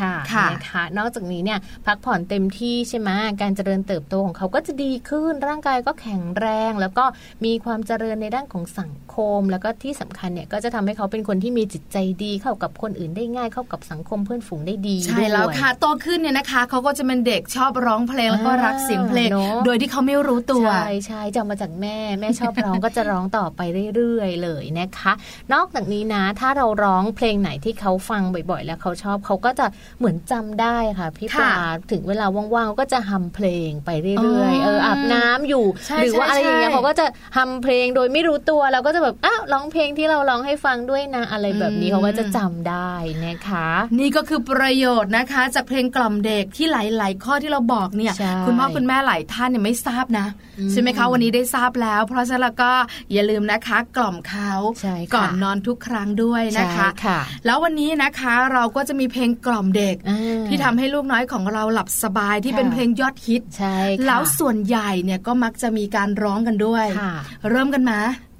[0.00, 3.10] ค่ะค่ะนะคะนอกจากนี้เนี่ยพักผ่อนเต็มที่ใช่ไหม
[3.42, 7.04] การเจริญเติบโตของเขาก็จะดีขึ้นร่างกายก็แข็งแรง แล้วก็
[7.44, 23.60] มีความเจริญในด้านของสังคมแล้วก็ที่สำคัญเนี่ยก็จะทำให้เขาเป็นคนที่มีจิตใจดีเข้ากับคนอื่นได้ง่ายเข้ากับสังคมเพื่อนฝูงได้ดีใช่แล้วด้วยค่ะโตขึ้นเนี่ยนะคะเขาก็จะเป็นเด็กชอบร้องเพลงแล้วก็อ่ารักเสียงเพลงเนอะโดยที่เขาไม่รู้ตัวใช่ใช่จำมาจากแม่แม่ชอบร้องก็จะร้องต่อไป
[23.94, 25.12] เรื่อยๆเลยนะคะ
[25.52, 29.66] นอกจากนี้นะถ้าเราร้องเพลงไหนที่เขาฟังบ่อยๆ แล้วเขาชอบเขาก็จะ
[29.98, 37.04] เหมือนจำได้ค่ะพี่ปลาค่ะถึงเวลาว่างๆก็จะฮัมเพลงไปเรื่อยๆอ๋อเอออาบน้ำอยู่ใช่หรือว่าใช่อะไรอย่างเงี้ยใช่เขาก็จะ
[37.36, 42.92] ฮัมเพลงโดยไม่รู้ตัวเราก็จะแบบอ้าวร้องเพลงที่เราร้องให้ฟังด้วยนะอะไรแบบนี้อืมเขาก็จะจำได้
[43.26, 50.26] นะคะ นี่ก็คือประโยชน์นะคะ จากเพลงกล่อมเด็กที่หลาย ๆ ข้อที่เราบอกเนี่ยใช่คุณพ่อคุณแม่หลายท่านเนี่ยไม่ทราบนะ
[50.58, 52.70] อืมใช่ไหมคะวันนี้ได้ทราบแล้ว เพราะฉะนั้นแล้วก็
[53.12, 67.14] อย่าลืมนะคะ กล่อมเขาใช่ค่ะก่อนนอนทุกครั้งด้วยนะคะใช่ค่ะแล้ววันนี้นะคะเราก็จะมีเพลงกล่อมเด็กอ่าที่ทำให้ลูกน้อยของเราหลับสบายที่ค่ะเป็นเพลงยอดฮิตใช่ค่ะแล้วส่วนใหญ่เนี่ยก็มักจะมีการร้องกันด้วยค่ะ
[67.50, 67.98] เริ่มกันมา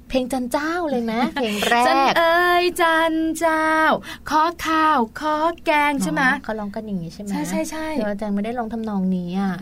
[0.09, 3.67] เพลงจันเจ้าเลยไหมเพลงแรจันกเอ้ยจันเจ้า
[4.29, 9.53] ขอข้าวขอแกงใช่ไหมอ๋อเขาร้องกันอย่างนี้ใช่ไหมใช่ใช่ใช่แต่ว่าแจงไม่ได้ร้องทำนองนี้อะ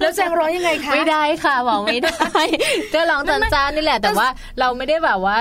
[0.00, 2.18] แล้วแจงร้องยังไงคะไม่ได้ค่ะบอกไม่ได้
[2.94, 4.28] ก็ร้องจันเจ้านี่แหละ แต่ว่า
[4.60, 5.38] เราไม่ได้แบบว่า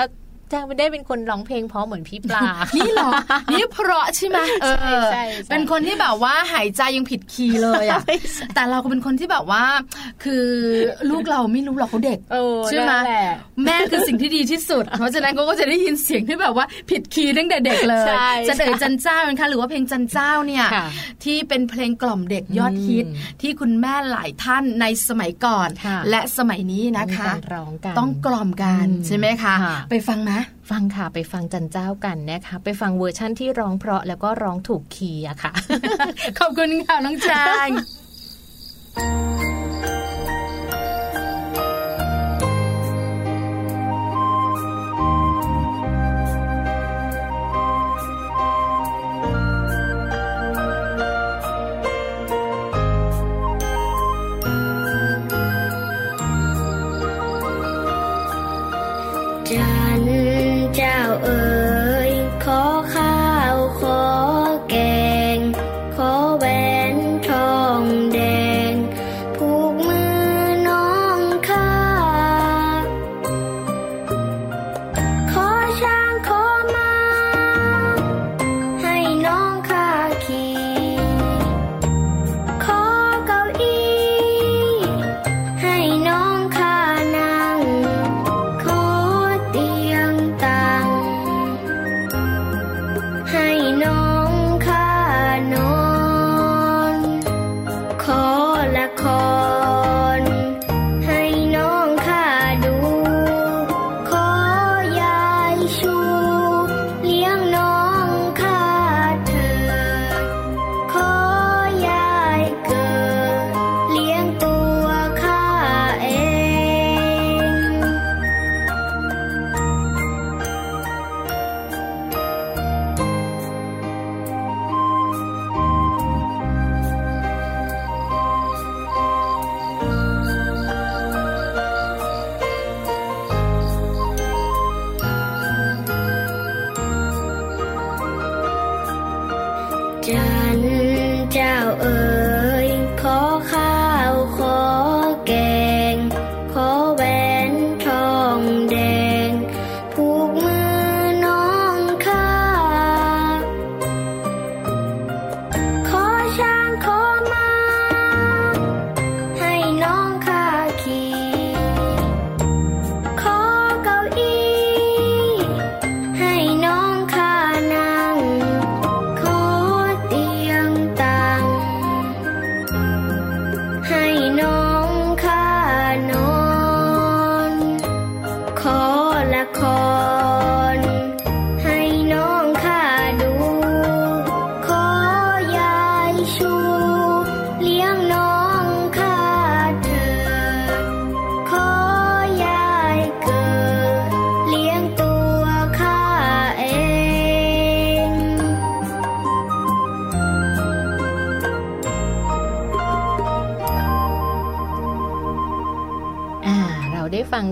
[0.49, 2.41] แจ้งไม่ได้เป็นคนร้องเพลงเพราะเหมือนพี่ปลา
[2.77, 3.11] นี่เหรอ
[3.51, 9.63] นี่เพราะใช่ไหมเออใช่ใช่ใช่เป็นคนที่แบบว่าหายใจยังผิดคีย์เลยอะไม่ใช่แต่เราก็เป็นคนที่แบบว่า
[10.23, 10.45] คือ
[11.09, 13.29] ลูกเราไม่รู้หรอกเขาเด็กเออใช่ไหมนั่นแหละ
[13.65, 20.87] แม่คือสิ่งที่ดีที่สุด เพราะฉะนั้นเขาก็จะได้ยินเสียงที่แบบว่าผิดคีย์ตั้งแต่เด็กเลยใช่จะเอ๋ยจันเจ้านะคะหรือว่าเพลงจันเจ้าเนี่ยค่ะ
[21.23, 30.31] ที่เป็นเพลงกล่อมเด็กยอดฮิตอืมที่คุณแม่หลายท่านในสมัยก่อนค่ะและสมัยนี้นะคะมีการร้องกันต้องกล่อมกันอืมใช่ไหมคะค่ะไปฟังไหม
[30.69, 35.51] ฟังค่ะไปฟังจันเจ้ากันนะคะ ไปฟังเวอร์ชั่นที่ร้องเพราะแล้วก็ร้องถูกคีย์อะค่ะ
[36.39, 37.69] ขอบคุณค่ะน้องจาง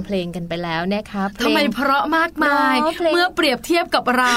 [0.05, 4.33] เพลงกันไปแล้ว นะคะเพลทำงไมเพราะมากมายเพราะเพลงเมื่อเปรียบเทียบกับเรา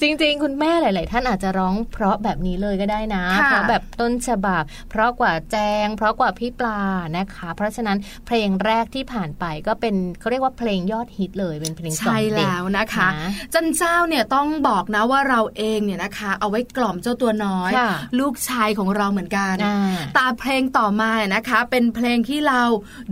[0.00, 6.80] จริงๆ คุณแม่หลาย ๆ ท่านอาจจะร้องเพราะแบบนี้เลยก็ได้นะค่ะเพราะแบบต้นฉบับ เพราะกว่าแจง เพราะกว่าพี่ปลา
[7.16, 19.76] นะคะ เพราะฉะนั้นเพลงแรกที่ผ่านไปก็เป็นเขาเรียกว่าเพลงยอดฮิตเลยเป็นเพลงกล่อใช่มเด็กแล้วนะคะนะจันเจ้าเนี่ยต้องบอกนะว่าเราเองเนี่ยนะคะ เอาไว้กล่อมเจ้าตัวน้อยค่ะลูกชายของเราเหมือนกันอ่า
[20.16, 22.62] ตาเพลงต่อมานะคะ เป็นเพลงที่เรา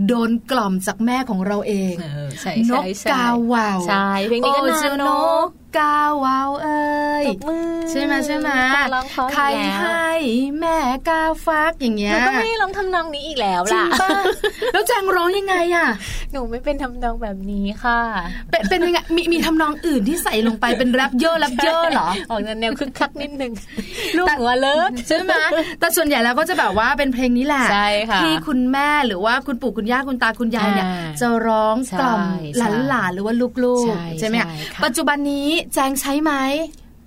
[0.07, 8.49] โดนกล่อมจากแม่ของเราเองเออใช่นใช่กใช่กาเหวาวใช่เพลงนี้ก็โอ้นาเจ้านนเนอะก กาเหวาวเอ้ยตบมือใช่ไหมใช่ไหม
[8.93, 10.09] ร้องเพราะใครอีกแล้วให้
[10.59, 10.77] แม่
[11.09, 14.09] กาฟักอย่างเงี้หยนูก็ไม่ร้องทำนองนี้อีกแล้วจริล่ะงป่ะ
[14.73, 15.87] แล้วแจงร้องยังไงอะ
[16.31, 17.99] หนูไม่เป็นทำนองแบบนี้ค่ะ
[18.49, 23.51] เป็นเป็นยังไงมีมีทำนองอื่นที่ใส่ลงไปเป็นแรปเยอะแรปเยอะเหรอออกแนวคึกคักนิดนึง
[24.17, 25.33] ลูกหัวเลิศใช่ไหม
[25.79, 32.19] แต่ส่วนใหญ่แล้วก็จะแบบว่าเป็นเพลงนี้แหละใช่ค่ะที่คุณแม่หรือว่าคุณปู่คุณย่าคุณตาคุณยายเนี่ยอ่าจะร้องกล่อม
[32.59, 33.53] ใช่หลานๆหรือว่าลูก
[33.87, 36.33] ใช่ๆใช่ไหมใช่ค่ะปัจจุบันนี้แจงใช้ไหม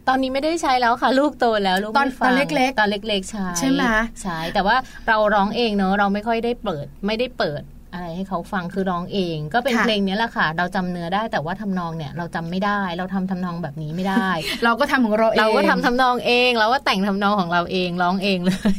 [0.08, 3.82] ตอนนี้ไม่ได้ใช้แล้วค่ะ ลูกโตแล้วลูกตอนไม่ฟังตอนเล็กๆตอนเล็กๆใช้ใช่ไหม
[4.22, 4.76] ใช่แต่ว่า
[5.08, 7.62] เราร้องเองเนอะเราไม่ค่อยได้เปิดไม่ได้เปิด
[7.96, 14.28] อะไรให้เขาฟังคือร้องเอง ก็เป็นค่ะเพลงนี้แหละค่ะ เราจำเนื้อได้แต่ว่าทำนองเนี่ย เราจำไม่ได้ เราทำทำนองแบบนี้ไม่ได้
[14.64, 18.78] เราก็ทำของเราเองเราก็ทำทำนองเองเราก็แต่งทำนองของเราเองร้องเองเลย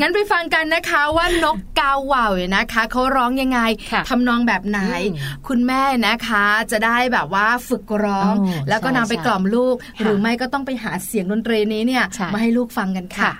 [0.00, 3.60] งั้นไปฟังกันนะคะว่านกกาว่าวเนี่ยนะคะเขาร้องยังไง
[3.92, 4.80] ค่ะทำนองแบบไหน
[5.12, 5.16] อืม
[5.48, 13.32] คุณแม่นะคะจะได้แบบว่าฝึกร้องอ๋อแล้วก็นำไปใช่กล่อมลูกค่ะหรือไม่ก็ต้องไปหาเสียงดนตรีนี้เนี่ยใช่มาให้ลูกฟังกันค่ะ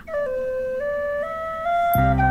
[1.96, 2.29] ค่ะ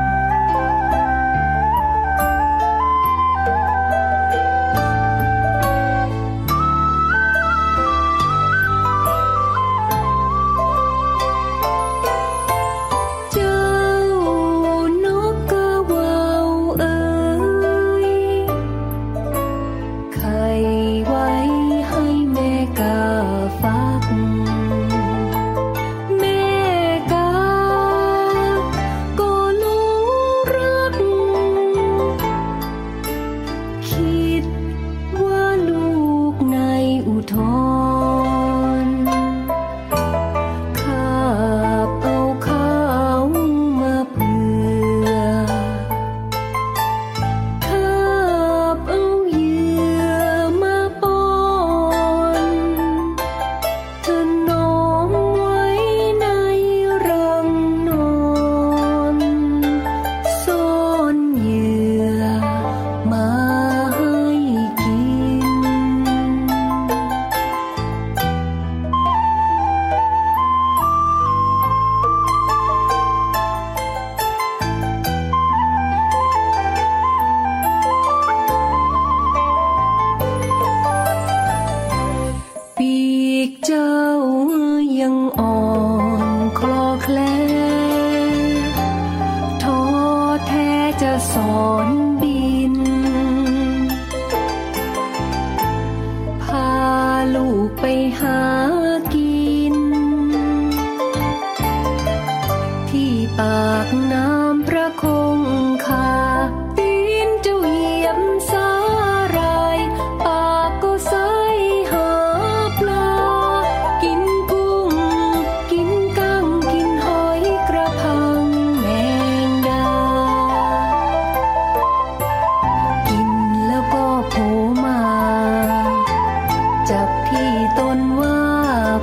[127.77, 128.41] ตนว่า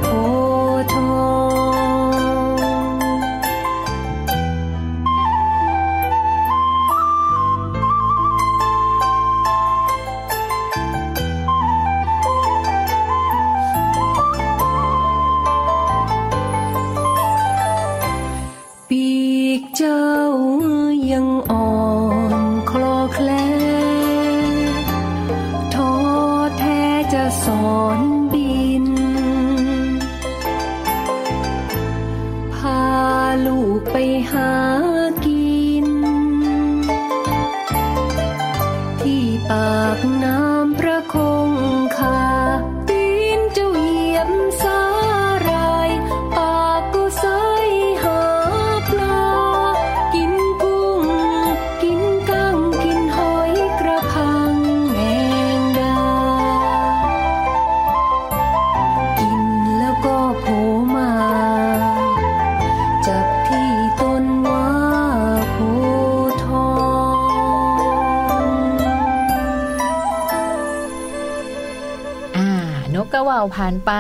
[0.01, 0.07] โพ
[0.79, 1.46] ธิ์ทอง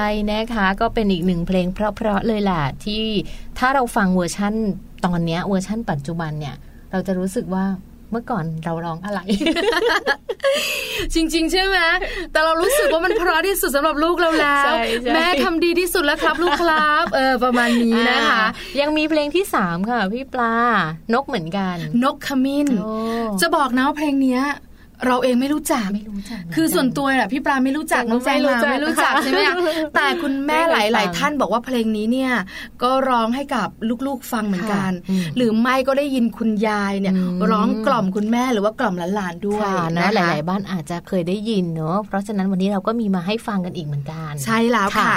[0.06, 3.04] นไปนะคะ ก็เป็นอีกหนึ่งเพลงเพราะๆเลยล่ะที่
[3.58, 4.54] ถ้าเราฟังเวอร์ชั่น
[5.06, 6.56] ตอนเนี้ยเวอร์ชั่นปัจจุบันเนี่ย
[6.90, 7.64] เราจะรู้สึกว่า
[8.10, 9.20] เมื่อก่อนเราร้องอะไร
[11.14, 11.78] จริง ๆ ใช่ไหม
[12.32, 20.54] แต่เรารู้สึกว่ามันเพราะที่สุดสำหรับลูกเราแล้วใช่ใช่แม่ทำดีที่สุดแล้วครับ ลูกครับ เออประมาณนี้นะคะอ่ายังมีเพลงที่สามค่ะ พี่ปลา
[21.14, 22.92] นกเหมือนกัน นกขมิ้นโอ้
[23.40, 24.42] จะบอกนะว่าเพลงเนี้ย
[25.06, 29.56] เราเองไม่รู้จักไม่รู้จักเหมือนกันคือส่วนตัวน่ะพี่ปลาไม่รู้จักน้องแจงมาไม่รู้จักใช่ไหมอะ
[29.94, 32.32] แต่คุณแม่หไม่เคยฟัลายงๆท่านบอกว่าเพลงนี้เนี่ย
[32.82, 33.68] ก็ร้องให้กับ
[34.06, 45.14] ลูก ๆ ฟังเหมือนกันค่ะอืมหรือไม่ก็ได้ยินคุณยายเนี่ยอืมร้องกล่อมคุณแม่หรือว่ากล่อมหลานๆด้วยค่ะนะนะคะหลาย ๆ บ้านอาจจะเคยได้ยินเนอะเพราะฉะนั้นวันนี้เราก็มีมาให้ฟังกันอีกเหมือนกัน ใช่แล้วค่ะ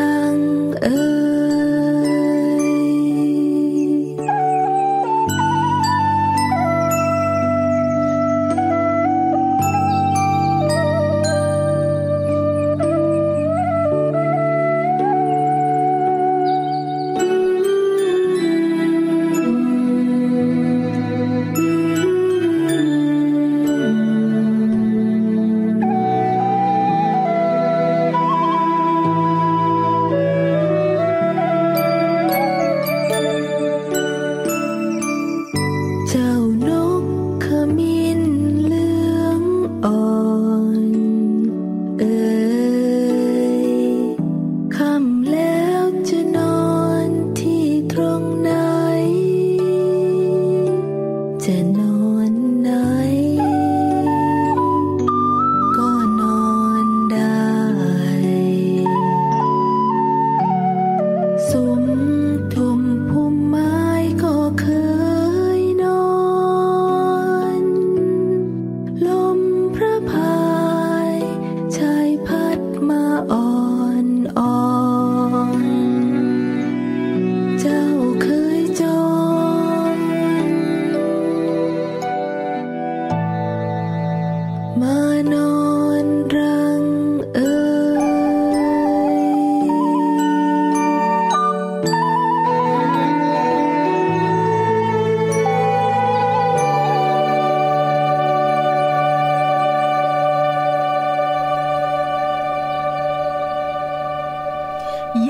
[0.00, 0.01] า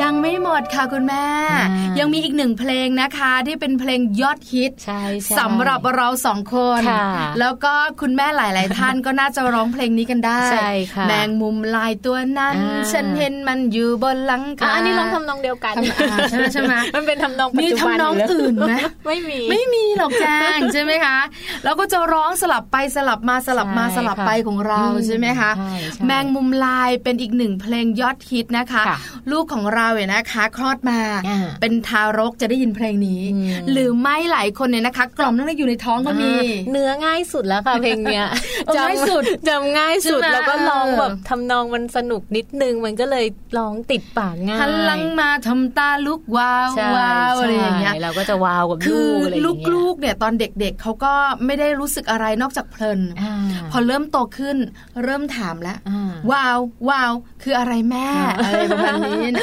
[0.00, 1.66] ยังไม่หมดค่ะคุณแม่อ่า
[1.98, 7.08] ยัยังมีอีกหนึ่งเพลงนะคะที่เป็นเพลงยอดฮิตใช่ใช่สำหรับเราสองคนค่ะ
[7.40, 18.72] แล้วก็คุณแม่หลาย ๆ ท่านก็น่าจะร้องเพลงนี้กันได้ใช่ค่ะแมงมุมลายตัวนั้นอ่าฉันเห็นมันอยู่บนหลังอะคาอันนี้ร้องทำนองเดียวกันทำอ่าใช่ไหมใช่ไหมมันเป็นทำนองปัจมีจุบันทำนองยู่แล้วอื่นไหม
[19.06, 21.18] ไม่มีไม่มีหรอกแจ้งใช่ไหมคะ
[21.64, 28.98] แล้วก็จะร้องสลับไปสลับมาสลับมาใช่สลับไปของเราอืมใช่ไหมคะใช่ใช่แมงมุมลายเป็นอีกหนึ่งเพลงยอดฮิตนะคะค่ะ
[29.32, 38.26] ลูกของเราเนี่ยนะคะคลอดมาอ่าเป็นทารกจะได้ยินเพลงนี้อืมหรือไม่หลายคนเนี่ยนะคะ กล่อมนั่งอยู่ในท้องก็มีอ่าเนื้อง่ายสุดแล้วค่ะเพลงเนี้ย
[38.66, 43.26] เออง่ายสุดจำง่ายสุดใช่ไหมแล้วก็ร้องเออแบบทำนองมันสนุกนิดนึงมันก็เลย
[43.58, 51.12] ร้องติดปากง่ายหันหลังมาทำตาลุกวาวใช่วาวอะไรอย่างเงี้ยใช่เราก็จะวาวกับคืลูอกอะไรอย่างเงี้ยลูกๆเนี่ยตอนเด็กๆเขาก็
[51.46, 53.34] ไม่ได้รู้สึกอะไรนอกจากเพลินอ่า
[53.70, 54.56] พอเริ่มโตขึ้น
[55.04, 56.58] เริ่มถามแล้วอ่าว้าว
[56.88, 57.12] ว้าว
[57.42, 59.42] คืออะไรแม่อ่าอะไรประมาณนี้นะ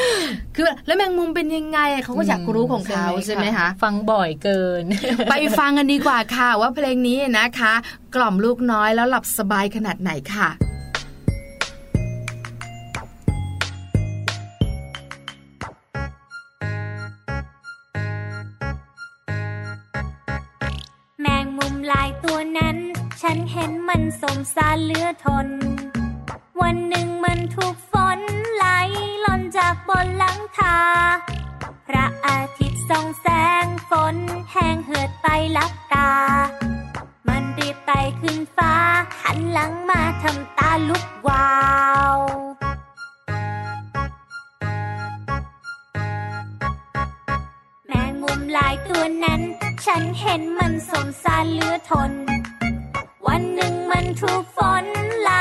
[0.56, 4.84] คือแล้วแมงมุมเป็นยังไงเขาก็อยากรู้ของเขาใช่ไหมคะฟังบ่อยเกิน
[5.30, 7.74] ไปฟังกันดีกว่าค่ะ ว่าเพลงนี้นะคะ
[8.16, 10.50] กล่อมลูกน้อยแล้วหลับสบายขนาดไหนค่ะ
[21.22, 22.78] แมงมุมลายตัวนั้น
[23.22, 25.48] ฉันเห็นมันสมสารเหลือทน
[26.62, 28.20] วันหนึ่งมันถูกฝน
[28.56, 28.66] ไหล
[29.22, 30.80] หล่น จากบนหลังคา
[31.88, 33.28] พระอาทิตย์ส่องแส
[33.64, 34.16] งฝน
[34.52, 36.12] แห้งเหือดไปลับตา
[37.28, 38.74] มันรีบไต่ขึ้นฟ้า
[39.22, 41.50] หันหลังมาทำตาลุกวา
[42.16, 42.18] ว
[47.88, 49.42] แมงมุมลายตัวนั้น
[49.86, 52.12] ฉันเห็นมันสงสารเหลือทน
[53.28, 54.86] วันหนึ่งมันถูกฝน
[55.20, 55.32] ไหล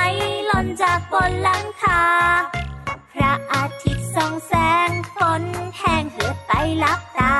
[0.46, 2.02] หล่นจากบนหลังคา
[3.12, 4.52] พระอาทิตย์ ส่องแส
[4.88, 5.42] งฝน
[5.78, 6.52] แห้งเหือดไป
[6.84, 7.36] ลับตา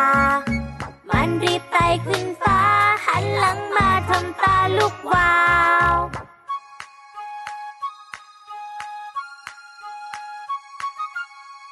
[1.09, 2.61] มันรีบไต่ขึ้นฟ้า
[3.05, 5.33] หันหลังมาทำตาลุกวา
[5.91, 5.95] ว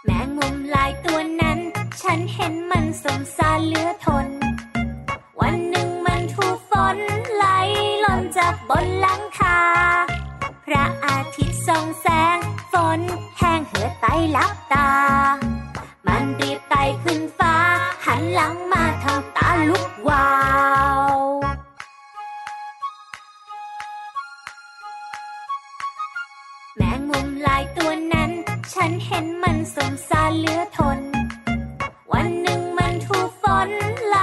[0.04, 1.58] แมงมุมลายตัวนั้น
[2.02, 4.26] ฉันเห็นมันสงสารเหลือทน
[5.40, 6.98] วันหนึ่งมันถูกฝน
[7.34, 7.46] ไหล
[8.00, 9.60] หล่นจากบนหลังคา
[10.66, 12.38] พระอาทิตย์ส่องแสง
[12.98, 13.00] น
[13.38, 14.06] แห้งเหือดไป
[14.36, 14.90] ลับตา
[16.06, 17.56] มันรีบไตขึ้นฟ้า
[18.04, 20.28] หันหลังมาทำตาลุกวา
[21.00, 21.06] ว
[26.76, 28.30] แมงมุมลายตัวนั้น
[28.72, 31.00] ฉันเห็นมันสงสารเหลือทน
[32.12, 33.70] วันหนึ่งมันถูกฝน
[34.06, 34.18] ไหล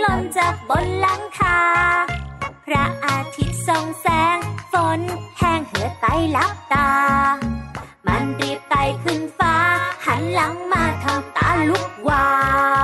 [0.00, 1.60] หล่นจากบนหลังคา
[2.64, 4.38] พระอาทิตย์ส่องแสง
[4.72, 5.00] ฝน
[5.38, 6.90] แห้งเหือดไปลับตา
[8.40, 9.56] รีบไต่ขึ้นฟ้า
[10.06, 12.28] หันหลังมาทำตาลุกวา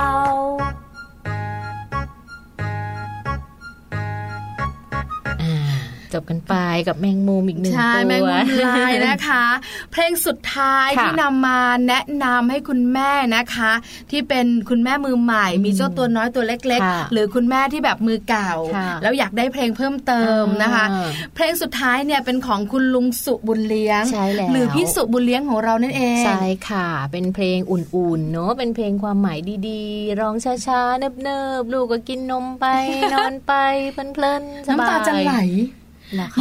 [6.13, 6.55] จบกันไป
[6.87, 9.45] กับแมงมุมอีกหนึ่งใช่ตัวแมงมุมลายนะคะ
[9.91, 13.71] เพลงสุดท้ายค่ะที่นำมาแนะนำให้คุณแม่นะคะ
[14.11, 30.35] ที่เป็นคุณแม่มือใหม่ มีเจ้าตัวน้อยตัวเล็กค่ะๆหรือคุณแม่ที่แบบมือเก่าค่ะแล้วอยากได้เพลงเพิ่มเติมนะคะอ่าเพลงสุดท้ายเนี่ยเป็นของคุณลุงสุบุญเลี้ยงใช่แล้วหรือพี่สุบุญเลี้ยงของเรานั่นเองใช่ค่ะ เป็นเพลงอุ่นๆเนอะเป็นเพลงความหมายดีๆ ร้อง
[30.67, 32.65] ช้าๆเนิบๆลูกก็กินนมไป
[33.13, 33.53] นอนไป
[33.93, 35.80] เพลินๆสบายน้ำตาจะไหลเหรอคะ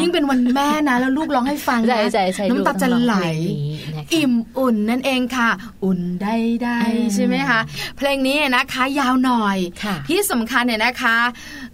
[0.01, 5.51] ยิ่งเป็นวันแม่นะแล้วลูกร้องให้ฟังใช่นะใช่ใช่น้ำตาจะไหลลูกต้องร้องเพลงนี้นะคะอิ่มอุ่นนั่นเองค่ะ
[5.85, 7.61] อุ่นได้ได้อ่าใช่ไหมคะ
[7.97, 11.16] เพลงนี้นะคะยาวหน่อยค่ะที่สำคัญเนี่ยนะคะ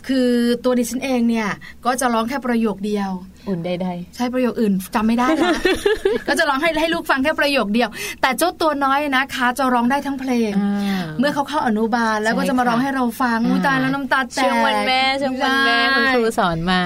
[0.08, 0.30] คือ
[0.64, 1.48] ตัวดิฉันเองเนี่ย
[1.84, 3.10] ก็จะร้องแค่ประโยคเดียว
[3.48, 5.52] อุ่นใดใช่ประโยคอื่นจำไม่ได้นะ
[6.28, 7.88] ก็จะร้องให้ให้ลูกฟังแค่ประโยคเดียว
[8.22, 16.82] แต่เจ้าตัวน้อยนะคะ จะร้องได้ทั้งเพลงๆอ่าเมื่อเขาเข้าอนุบาลแล้วก็ใช่จะมาร้องค่ะให้เราฟังอุ๊ยตายแล้วน้ำตาแตกช่วงวันแม่ช่วงวันแม่คุณครูสอนมา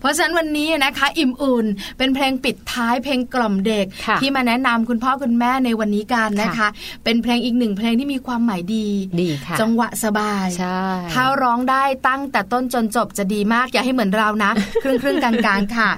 [0.00, 1.66] เพราะฉะนั้นวันนี้นะคะ อิ่มอุ่น
[1.98, 6.68] เป็นเพลงปิดท้ายเพลงกล่อมเด็กค่ะที่มาแนะนำคุณพ่อคุณแม่ในวันนี้กันนะคะค่ะ
[7.04, 8.86] เป็นเพลงอีกหนึ่งเพลงที่มีความหมายดี
[9.20, 14.50] ดีค่ะจังหวะสบายใช่ถ้าร้องได้ตั้งแต่ต้นจนจบจะดีมากอย่าให้เหมือนเรานะ
[14.82, 15.90] ครึ่งครึ่งๆกลางๆค่ะ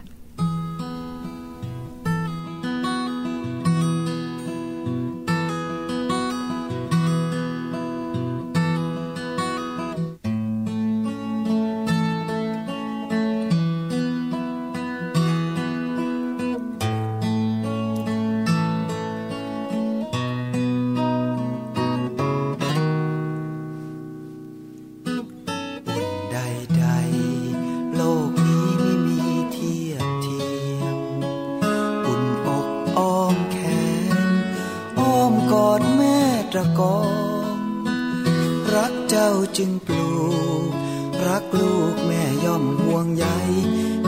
[42.57, 43.27] แม่ย่อมห่วงใย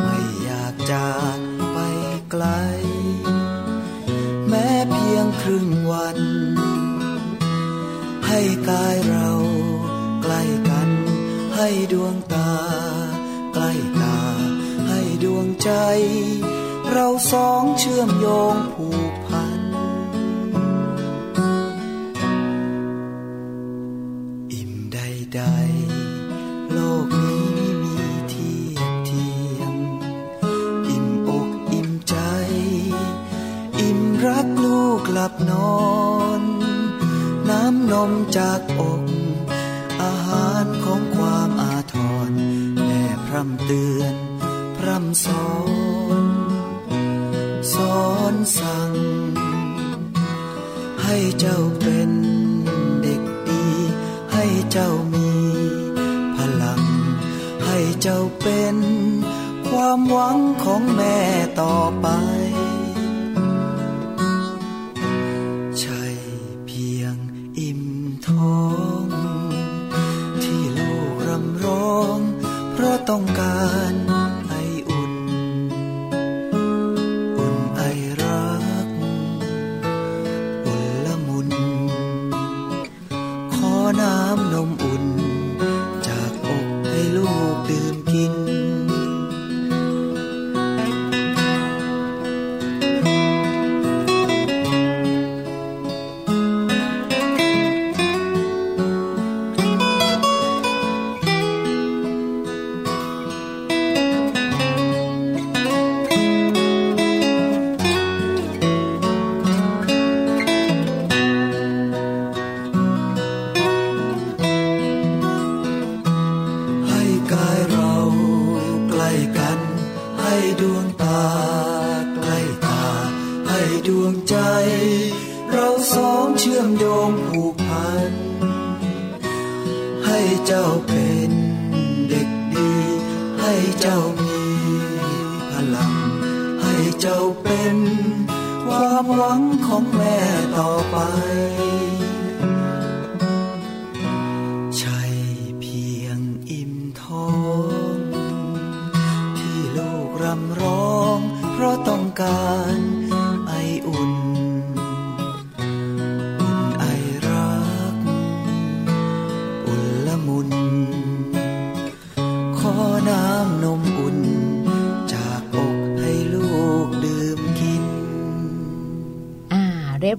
[0.02, 1.38] ไม่อยากจาก
[1.72, 1.78] ไป
[2.30, 2.44] ไกล
[4.48, 6.18] แม้เพียงครึ่งวัน
[8.26, 9.30] ให้กายเรา
[10.22, 10.90] ใกล้กัน
[11.56, 12.52] ให้ดวงตา
[13.54, 14.18] ใกล้ตา
[14.88, 15.70] ให้ดวงใจ
[16.90, 18.54] เราสองเชื่อมโยง
[35.50, 35.88] นอ
[36.40, 36.42] น
[37.48, 39.02] น้ำนมจากอก
[40.02, 41.96] อาหารของความอาท
[42.28, 42.30] ร
[42.84, 44.14] แม่พร่ำเตือน
[44.78, 45.48] พร่ำสอ
[46.22, 46.24] น
[47.74, 48.92] สอนสั่ง
[51.02, 52.10] ให้เจ้าเป็น
[53.02, 53.66] เด็กดี
[54.32, 55.30] ให้เจ้ามี
[56.36, 56.82] พลัง
[57.66, 58.76] ให้เจ้าเป็น
[59.68, 61.18] ความหวังของแม่
[61.60, 62.08] ต่อไป
[73.08, 73.77] ต้องการ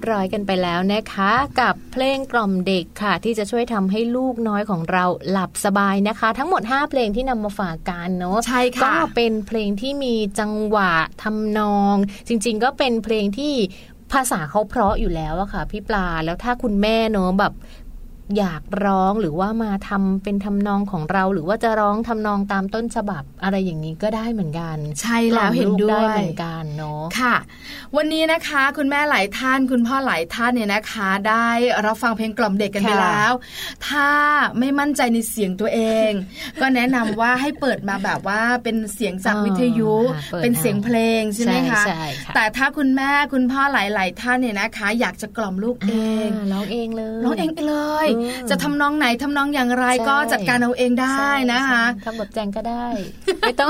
[0.09, 1.31] รียบร้อยกันไปแล้วนะคะ
[1.61, 10.93] กับเพลงกล่อมเด็กค่ะ ที่จะช่วยทำให้ลูกน้อยของเราหลับสบายนะคะ ทั้งหมด 5 เพลงที่นำมาฝากกันเนาะใช่ค่ะก็เป็นเพลงที่มีจังหวะ
[11.23, 11.95] ทำนอง
[12.27, 13.53] จริง ๆ ก็เป็นเพลงที่
[14.13, 17.53] ภาษาเขาเพราะอยู่แล้วอะค่ะ พี่ปลาแล้วถ้าคุณแม่เนาะแบบ
[18.37, 27.35] อยากร้องหรือว่ามาทำเป็นทำนองของเรา หรือว่าจะร้องทำนองตามต้นฉบับอะไรอย่างนี้ก็ได้เหมือนกัน ใช่แล้วเห็นด้กล่อมลูกวได้ยเหมือนกันเนาะค่ะ
[27.95, 31.49] วันนี้นะคะ คุณแม่หลายท่าน คุณพ่อหลายท่านเนี่ยนะคะ ได้
[31.85, 33.33] รับฟังเพลงกล่อมเด็กกันไปค่ะแล้ว
[33.87, 34.09] ถ้า
[34.59, 36.11] ไม่มั่นใจในเสียงตัวเอง
[36.61, 45.93] ก็แนะนำว่าให้เปิดมาแบบว่าเป็นเสียงจากวิทยุค่ะเปิดเป็นเสียงเพลงใช่ไหมคะใช่ค่ะแต่ถ้าคุณแม่คุณพ่อหลาย ๆ ท่านเนี่ยนะคะ อยากจะกล่อมลูกเอ
[46.27, 47.75] งาร้องเองเลยร้องเองเล
[48.05, 48.18] ยอืม
[48.49, 52.85] จะทำนองไหนทำนองอย่างไรใช่ก็จัดการเอาเองได้ใช่นะคะใช่ทำบทแจงก็ได้
[53.41, 53.69] ไม่ต้อง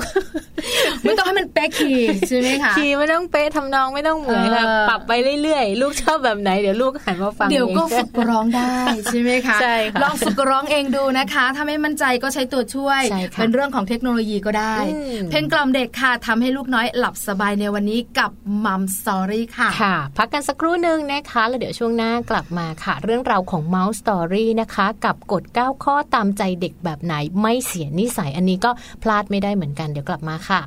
[1.04, 8.74] ไม่ต้องให้มันเป๊ะคีย์ใช่ไหมคะคีย์ไม่ต้องเป๊ะทำนองไม่ต้องเหมือนค่ะเออปรับไปเรื่อยๆ ลูกชอบแบบไหนเดี๋ยวลูกหันมาฟังเดี๋ยวก็องฝึกร้องได้
[9.06, 18.32] ใช่ไหมคะใช่ค่ะลองฝึกร้องเองดูนะคะถ้าไม่มั่นใจก็ใช้ตัวช่วยใช่ค่ะเป็นเรื่องของเทคโนโลยีก็ได้อืมเพลงกล่อมเด็กค่ะทำให้ลูกน้อยหลับสบายในวันนี้กับ
[18.66, 24.00] มัมสตอรี่ค่ะค่ะ พักกันสักครู่หนึ่งนะคะแล้วเดี๋ยวช่วงหน้ากลับมาค่ะ เรื่องราวของ Mouse
[24.40, 28.72] Story นะคะกับกฎ 9 ข้อตามใจเด็กแบบไหนไม่เสียนิสัยอันนี้ก็
[29.04, 30.62] พลาดไม่ได้เหมือนกันเดี๋ยวกลับมาค่ะ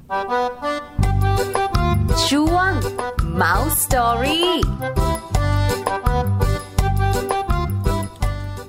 [2.28, 2.70] ช่วง
[3.40, 4.44] Mouse Story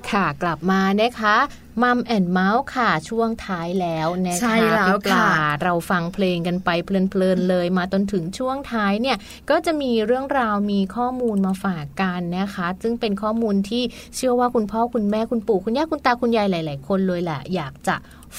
[0.09, 1.37] ค่ะกลับมานะคะ
[1.81, 5.29] มัมแอนเมาส์ค่ะ ช่วงท้ายแล้วนะคะใช่แล้วพี่ปลาค่ะ
[5.63, 9.17] เราฟังเพลงกันไปเพลินๆเลยมาจนถึงช่วงท้ายเนี่ย
[9.49, 13.83] ก็จะมีเรื่องราวมีข้อมูลมาฝากกันนะคะ ซึ่งเป็นข้อมูลที่
[14.15, 17.95] เชื่อว่าคุณพ่อคุณแม่คุณปู่คุณย่าคุณตาคุณยายหลาย ๆ คนเลยแหละอยากจะ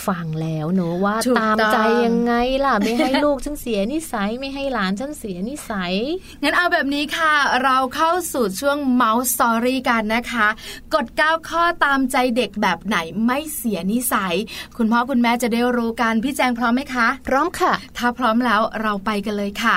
[0.07, 2.33] ฟังแล้วเนอะว่าถูกตามต้องใจยังไง
[2.65, 5.95] ล่ะ ไม่ให้ลูกฉันเสียนิสัยไม่ให้หลานฉันเสียนิสัย
[6.43, 10.49] งั้นเอาแบบนี้ค่ะ เราเข้าสู่ช่วง Mouse Story กันนะคะ
[10.95, 14.35] กด9ข้อตามใจเด็กแบบไหนไม่เสียนิสัย
[14.77, 19.77] คุณพ่อคุณแม่จะได้รู้กันพี่แจงพร้อมไหมคะ พร้อมค่ะ ถ้าพร้อมแล้วเราไปกันเลยค่ะ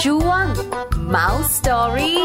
[0.00, 0.44] ช่วง
[1.14, 2.16] Mouse Story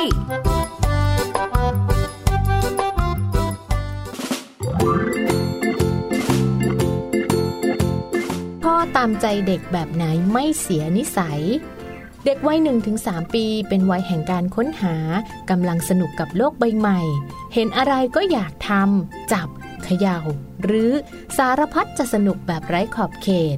[9.02, 11.41] ามใจเด็กแบบไหนไม่เสียนิสัย
[12.26, 12.60] เด็กวัย
[12.95, 14.95] 1-3 ปีเป็นวัยแห่งการค้นหา
[15.49, 16.99] กำลังสนุกกับโลกใบใหม่
[17.54, 19.47] เห็นอะไรก็อยากทำจับ
[19.84, 20.20] เขยา่า
[20.64, 20.91] หรือ
[21.38, 23.58] สารพัดจะสนุกแบบไร้ขอบเขต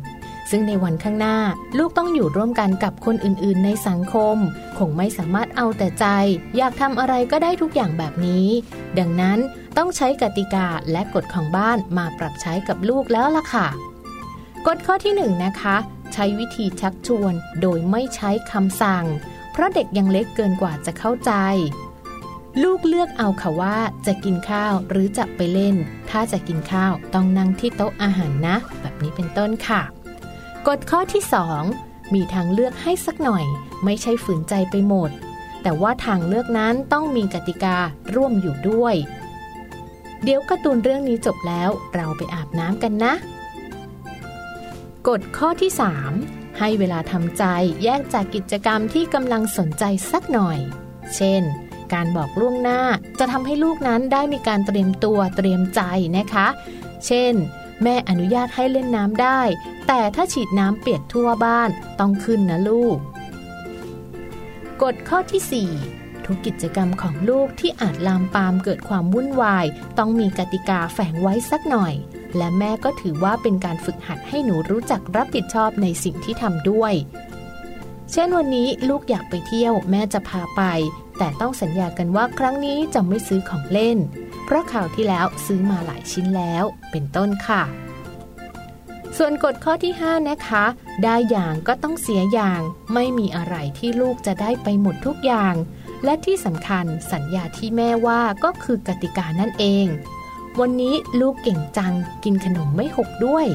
[0.49, 1.37] ซึ่งในวันข้างหน้า
[1.77, 4.37] ลูกต้องอยู่ร่วมกันกับคนอื่นๆ ในสังคม
[4.77, 6.05] คงไม่สามารถเอาแต่ใจ
[6.57, 8.47] อยากทำอะไรก็ได้ทุกอย่างแบบนี้
[8.99, 9.39] ดังนั้น
[9.77, 13.67] ต้องใช้กติกาและกฎของบ้านมาปรับใช้กับลูกแล้วล่ะค่ะ
[14.67, 15.77] กฎข้อที่1นงนะคะ
[16.13, 19.05] ใช้วิธีชักชวนโดยไม่ใช้คำสั่ง
[19.51, 21.31] เพราะเด็กยังเล็กเกินกว่าจะเข้าใจ
[22.63, 25.75] ลูกเลือกเอาค่ะว่าจะกินข้าวหรือจะไปเล่น
[26.09, 29.81] ถ้าจะกินข้าวต้องนั่งที่โต๊ะอาหารนะ แบบนี้เป็นต้นค่ะ
[30.67, 31.23] กฎข้อที่
[31.69, 33.45] 2 มีทางเลือกให้สักหน่อย
[33.83, 35.09] ไม่ใช่ฝืนใจไปหมด
[35.61, 37.77] แต่ว่าทางเลือกนั้นต้องมีกติกา
[38.15, 38.95] ร่วมอยู่ด้วย
[40.23, 43.13] เดี๋ยวการ์ตูนเรื่องนี้จบแล้วเราไปอาบน้ำกันนะ
[45.09, 45.71] กฎข้อที่
[46.15, 47.43] 3 ให้เวลาทำใจ
[47.83, 50.59] แยกจากกิจกรรมที่กำลังสนใจสักหน่อย
[51.15, 51.43] เช่น
[51.93, 52.81] การบอกล่วงหน้า
[53.19, 55.81] จะทำให้ลูกนั้นได้มีการเตรียมตัวเตรียมใจ
[56.17, 56.47] นะคะ
[57.05, 57.33] เช่น
[57.83, 59.41] แม่อนุญาตให้เล่นน้ำได้
[59.87, 62.97] แต่ถ้าฉีดน้ำเปียกทั่วบ้านต้องขึ้นนะลูก
[64.83, 69.65] กฎข้อที่ 4ทุกกิจกรรมของลูกที่อาจลามปามเกิดความวุ่นวาย
[69.97, 71.95] ต้องมีกติกาแฝงไว้สักหน่อย
[72.37, 76.93] และแม่ก็ถือว่าเป็นการฝึกหัดให้หนูรู้จักรับผิดชอบในสิ่งที่ทำด้วย
[78.11, 80.61] เช่นวันนี้ลูกอยากไปเที่ยวแม่จะพาไป
[81.17, 83.97] แต่ต้องสัญญากันว่าครั้งนี้จะไม่ซื้อของเล่น
[84.45, 87.63] เพราะข่าวที่แล้วซื้อมาหลายชิ้นแล้ว เป็นต้นค่ะ
[89.17, 90.65] ส่วนกฎข้อที่ 5 นะคะ
[91.03, 92.61] ได้อย่างก็ต้องเสียอย่าง
[92.93, 95.55] ไม่มีอะไรที่ลูกจะได้ไปหมดทุกอย่าง
[96.05, 99.87] และที่สำคัญสัญญาที่แม่ว่าก็คือกติกานั่นเอง
[100.61, 101.93] วันนี้ลูกเก่งจัง
[102.23, 103.45] กินขนมไม่หกด้วย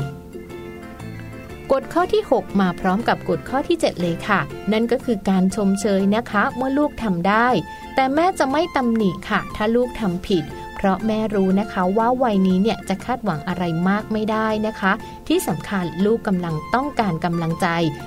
[1.72, 4.40] กฎข้อที่ 6 มาพร้อมกับกฎข้อที่ 7 เลยค่ะ
[4.72, 7.48] นั่นก็คือการชมเชยนะคะเมื่อลูกทำได้
[7.94, 10.44] แต่แม่จะไม่ตำหนิค่ะ ถ้าลูกทำผิด
[10.76, 14.92] เพราะแม่รู้นะคะว่าวัยนี้เนี่ยจะคาดหวังอะไรมากไม่ได้นะคะ
[15.28, 17.66] ที่สำคัญลูกกำลังต้องการกำลังใจ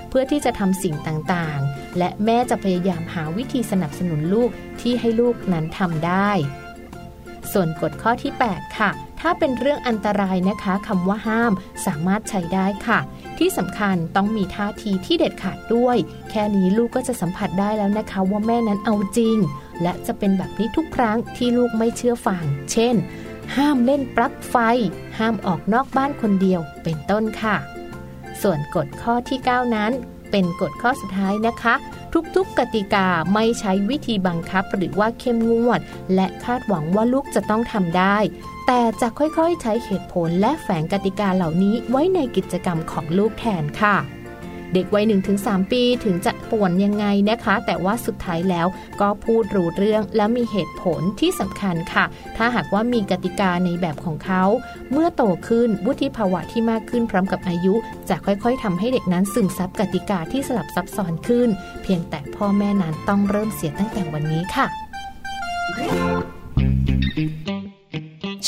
[0.09, 4.49] เพื่อที่จะทำสิ่งต่างๆ และแม่จะพยายามหาวิธีสนับสนุนลูก
[4.81, 6.31] ที่ให้ลูกนั้นทำได้
[7.51, 8.89] ส่วนกฎข้อที่ 8 ค่ะ
[9.19, 11.53] ถ้าเป็นเรื่องอันตรายนะคะคำว่าห้าม
[11.85, 12.99] สามารถใช้ได้ค่ะ
[13.37, 15.97] ที่สำคัญต้องมีท่าทีที่เด็ดขาดด้วย
[16.29, 19.37] แค่นี้ลูกก็จะสัมผัสได้แล้วนะคะว่าแม่นั้นเอาจริง
[19.81, 22.95] และจะเป็นแบบนี้ทุกครั้งที่ลูกไม่เชื่อฟัง เช่น
[23.55, 24.55] ห้ามเล่นปลั๊กไฟ
[25.19, 27.55] ห้ามออกนอกบ้านคนเดียว เป็นต้นค่ะ
[28.41, 29.91] ส่วนกฎข้อที่ 9 นั้น
[30.31, 31.73] เป็นกฎข้อสุดท้ายนะคะ
[32.35, 35.79] ทุกๆกติกาไม่ใช้วิธีบังคับหรือว่าเข้มงวด
[36.15, 38.17] และคาดหวังว่าลูกจะต้องทำได้
[38.67, 44.20] แต่จะค่อยๆ ใช้เหตุผลและแฝงกติกาเหล่านี้ไว้ในกิจกรรมของลูกแทนค่ะ
[44.73, 45.05] เด็กวัย
[45.37, 48.67] 1-3 ปีถึงจะป่วนยังไงนะคะ แต่ว่าสุดท้ายแล้ว
[49.01, 52.05] ก็พูดรู้เรื่องและมีเหตุผลที่สำคัญค่ะ
[52.37, 54.43] ถ้าหากว่ามีกติกาในแบบของเขา
[54.91, 57.75] เมื่อโตขึ้นวุฒิภาวะที่มากขึ้นพร้อมกับอายุ
[58.09, 61.49] จะค่อยๆทำให้เด็กนั้นซึมซับกติกาที่สลับซับซ้อนขึ้น
[61.83, 64.67] เพียงแต่พ่อแม่นั้นต้องเริ่มเสียตั้งแต่วันนี้ค่ะ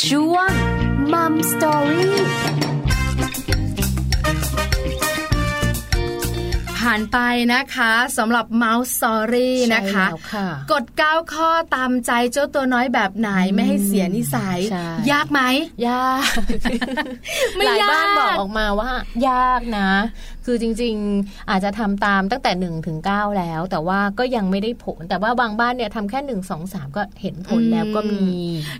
[0.05, 0.51] ช่วง
[1.13, 2.17] มัมสตอรี่
[6.83, 7.19] ผ่านไป
[7.53, 15.41] นะคะสำหรับ Mouse Story นะคะใช่แล้วค่ะกฎ9ข้อตามใจเจ้าตัวน้อยแบบไหนไม่ให้เสียนิสัยใช่ยากไหม
[15.87, 16.31] ยาก
[17.55, 18.91] ไม่หลายยากบ้านบอกออกมาว่า
[19.29, 19.89] ยากนะ
[20.45, 28.25] คือจริง ๆ อาจจะทำตามตั้งแต่1นถึงเแล้ว แต่ว่าก็ยังไม่ได้ผล แต่ว่าบางบ้านเนี่ยทำแค่1 2 3ก็เห็นผลแล้วก็มี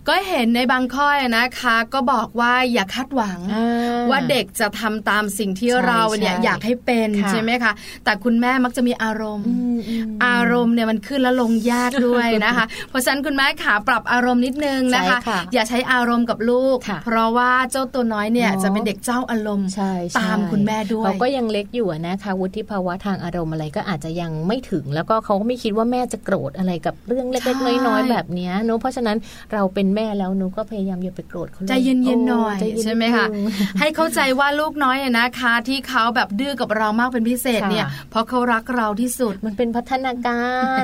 [0.08, 1.08] ก็เห็นในบางข้อ
[1.38, 3.66] นะคะ ก็บอกว่าอย่าคาดหวังอ่
[4.10, 29.18] ว่าเด็กจะทำตามสิ่งที่ใช่เราเนี่ยใช่อยากให้เป็นค่ะใช่ไหมคะ แต่คุณแม่มักจะมีอารมณ์อืมอืมอารมณ์เนี่ยมันขึ้นแล้วลงยากด้วยนะคะ เพราะฉะนั้นคุณแม่ขาปรับอารมณ์นิดนึงนะคะใช่ค่ะอย่าใช้อารมณ์กับลูกค่ะเพราะว่าเจ้าตัวน้อยเนี่ยเนอะจะเป็นเด็กเจ้าอารมณ์ใช่ใช่ตามคุณแม่ด้วยเขาก็ยังเล็กอยู่อะนะคะวุฒิภาวะทางอารมณ์อะไรก็อาจจะยังไม่ถึง แล้วก็เขาก็ไม่คิดว่าแม่จะโกรธอะไรกับเรื่องเล็กใช่ๆน้อยๆแบบเนี้ยเนอะเพราะฉะนั้น
[29.54, 33.46] เราเป็นแม่แล้วหนูก็พยายามอย่าไปโกรธเขาลใจเย็นๆหน่อยโใจเนใช่ไหมคะนิดนึง
[33.80, 40.44] ให้เข้าใจว่าลูกน้อยอะนะคะ ที่เขาแบบดื้อกับเรามากเป็นพิเศษเนี่ยค่ะเพราะเขารักเราที่สุดมันเป็นพัฒนากา
[40.82, 40.84] ร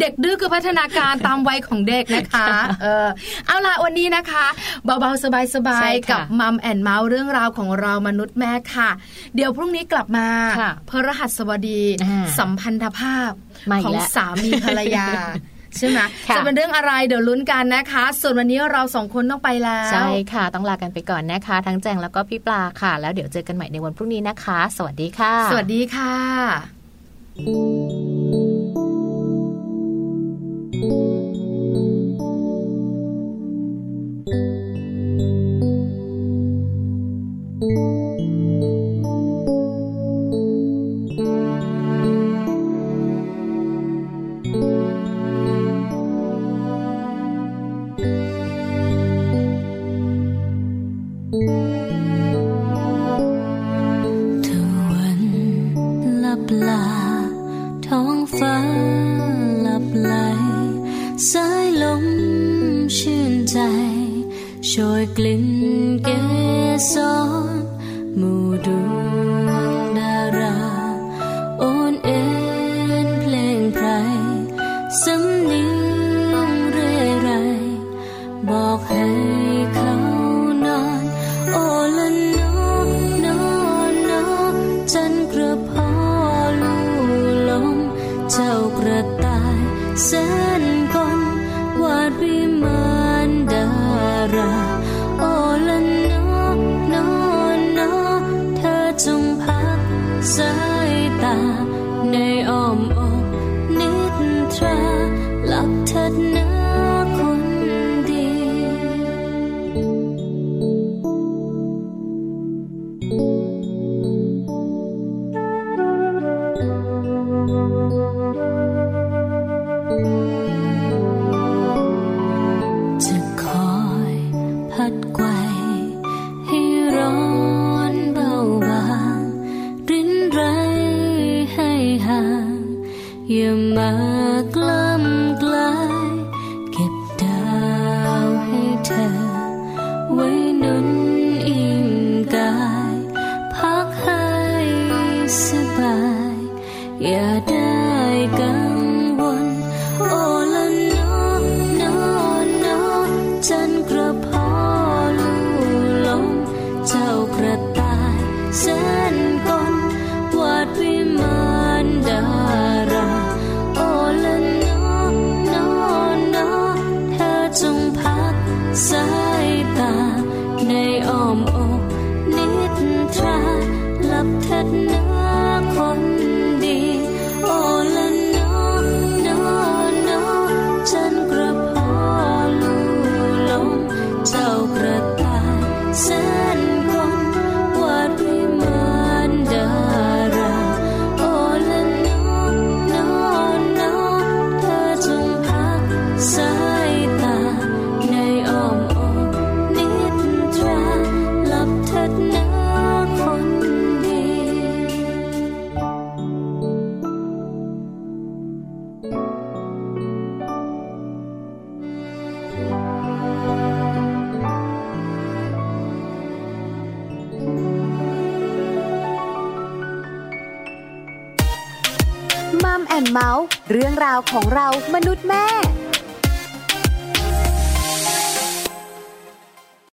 [0.00, 2.46] เด็กดื้อคือพัฒนาการตามวัยของเด็กนะคะ
[2.82, 3.06] เออ
[3.46, 4.46] เอาล่ะวันนี้นะคะ
[4.84, 5.44] เบาๆสบาย
[5.82, 8.90] ใช่ๆค่ะกับมัมแอนเมาส์เรื่องราวของเรามนุษย์แม่ค่ะ
[9.36, 10.26] เดี๋ยวพรุ่งนี้กลับมา
[10.60, 13.30] ค่ะพระรหัสบดีอ่าสัมพันธภาพ
[13.70, 15.06] มาอีขกองแล้วสามีภรรยา
[15.78, 26.14] ใช่ไหมค่ะจะเป็นเรื่องอะไรเดี๋ยวลุ้นกันนะคะ ส่วนวันนี้เราสองคนต้องไปแล้ว ใช่ค่ะ ต้องลากันไปก่อนนะคะ ทั้งแจงแล้วก็พี่ปลาค่ะ แล้วเดี๋ยวเจอกันใหม่ในวันพรุ่งนี้นะคะ สวัสดีค่ะ สวัสดีค่ะ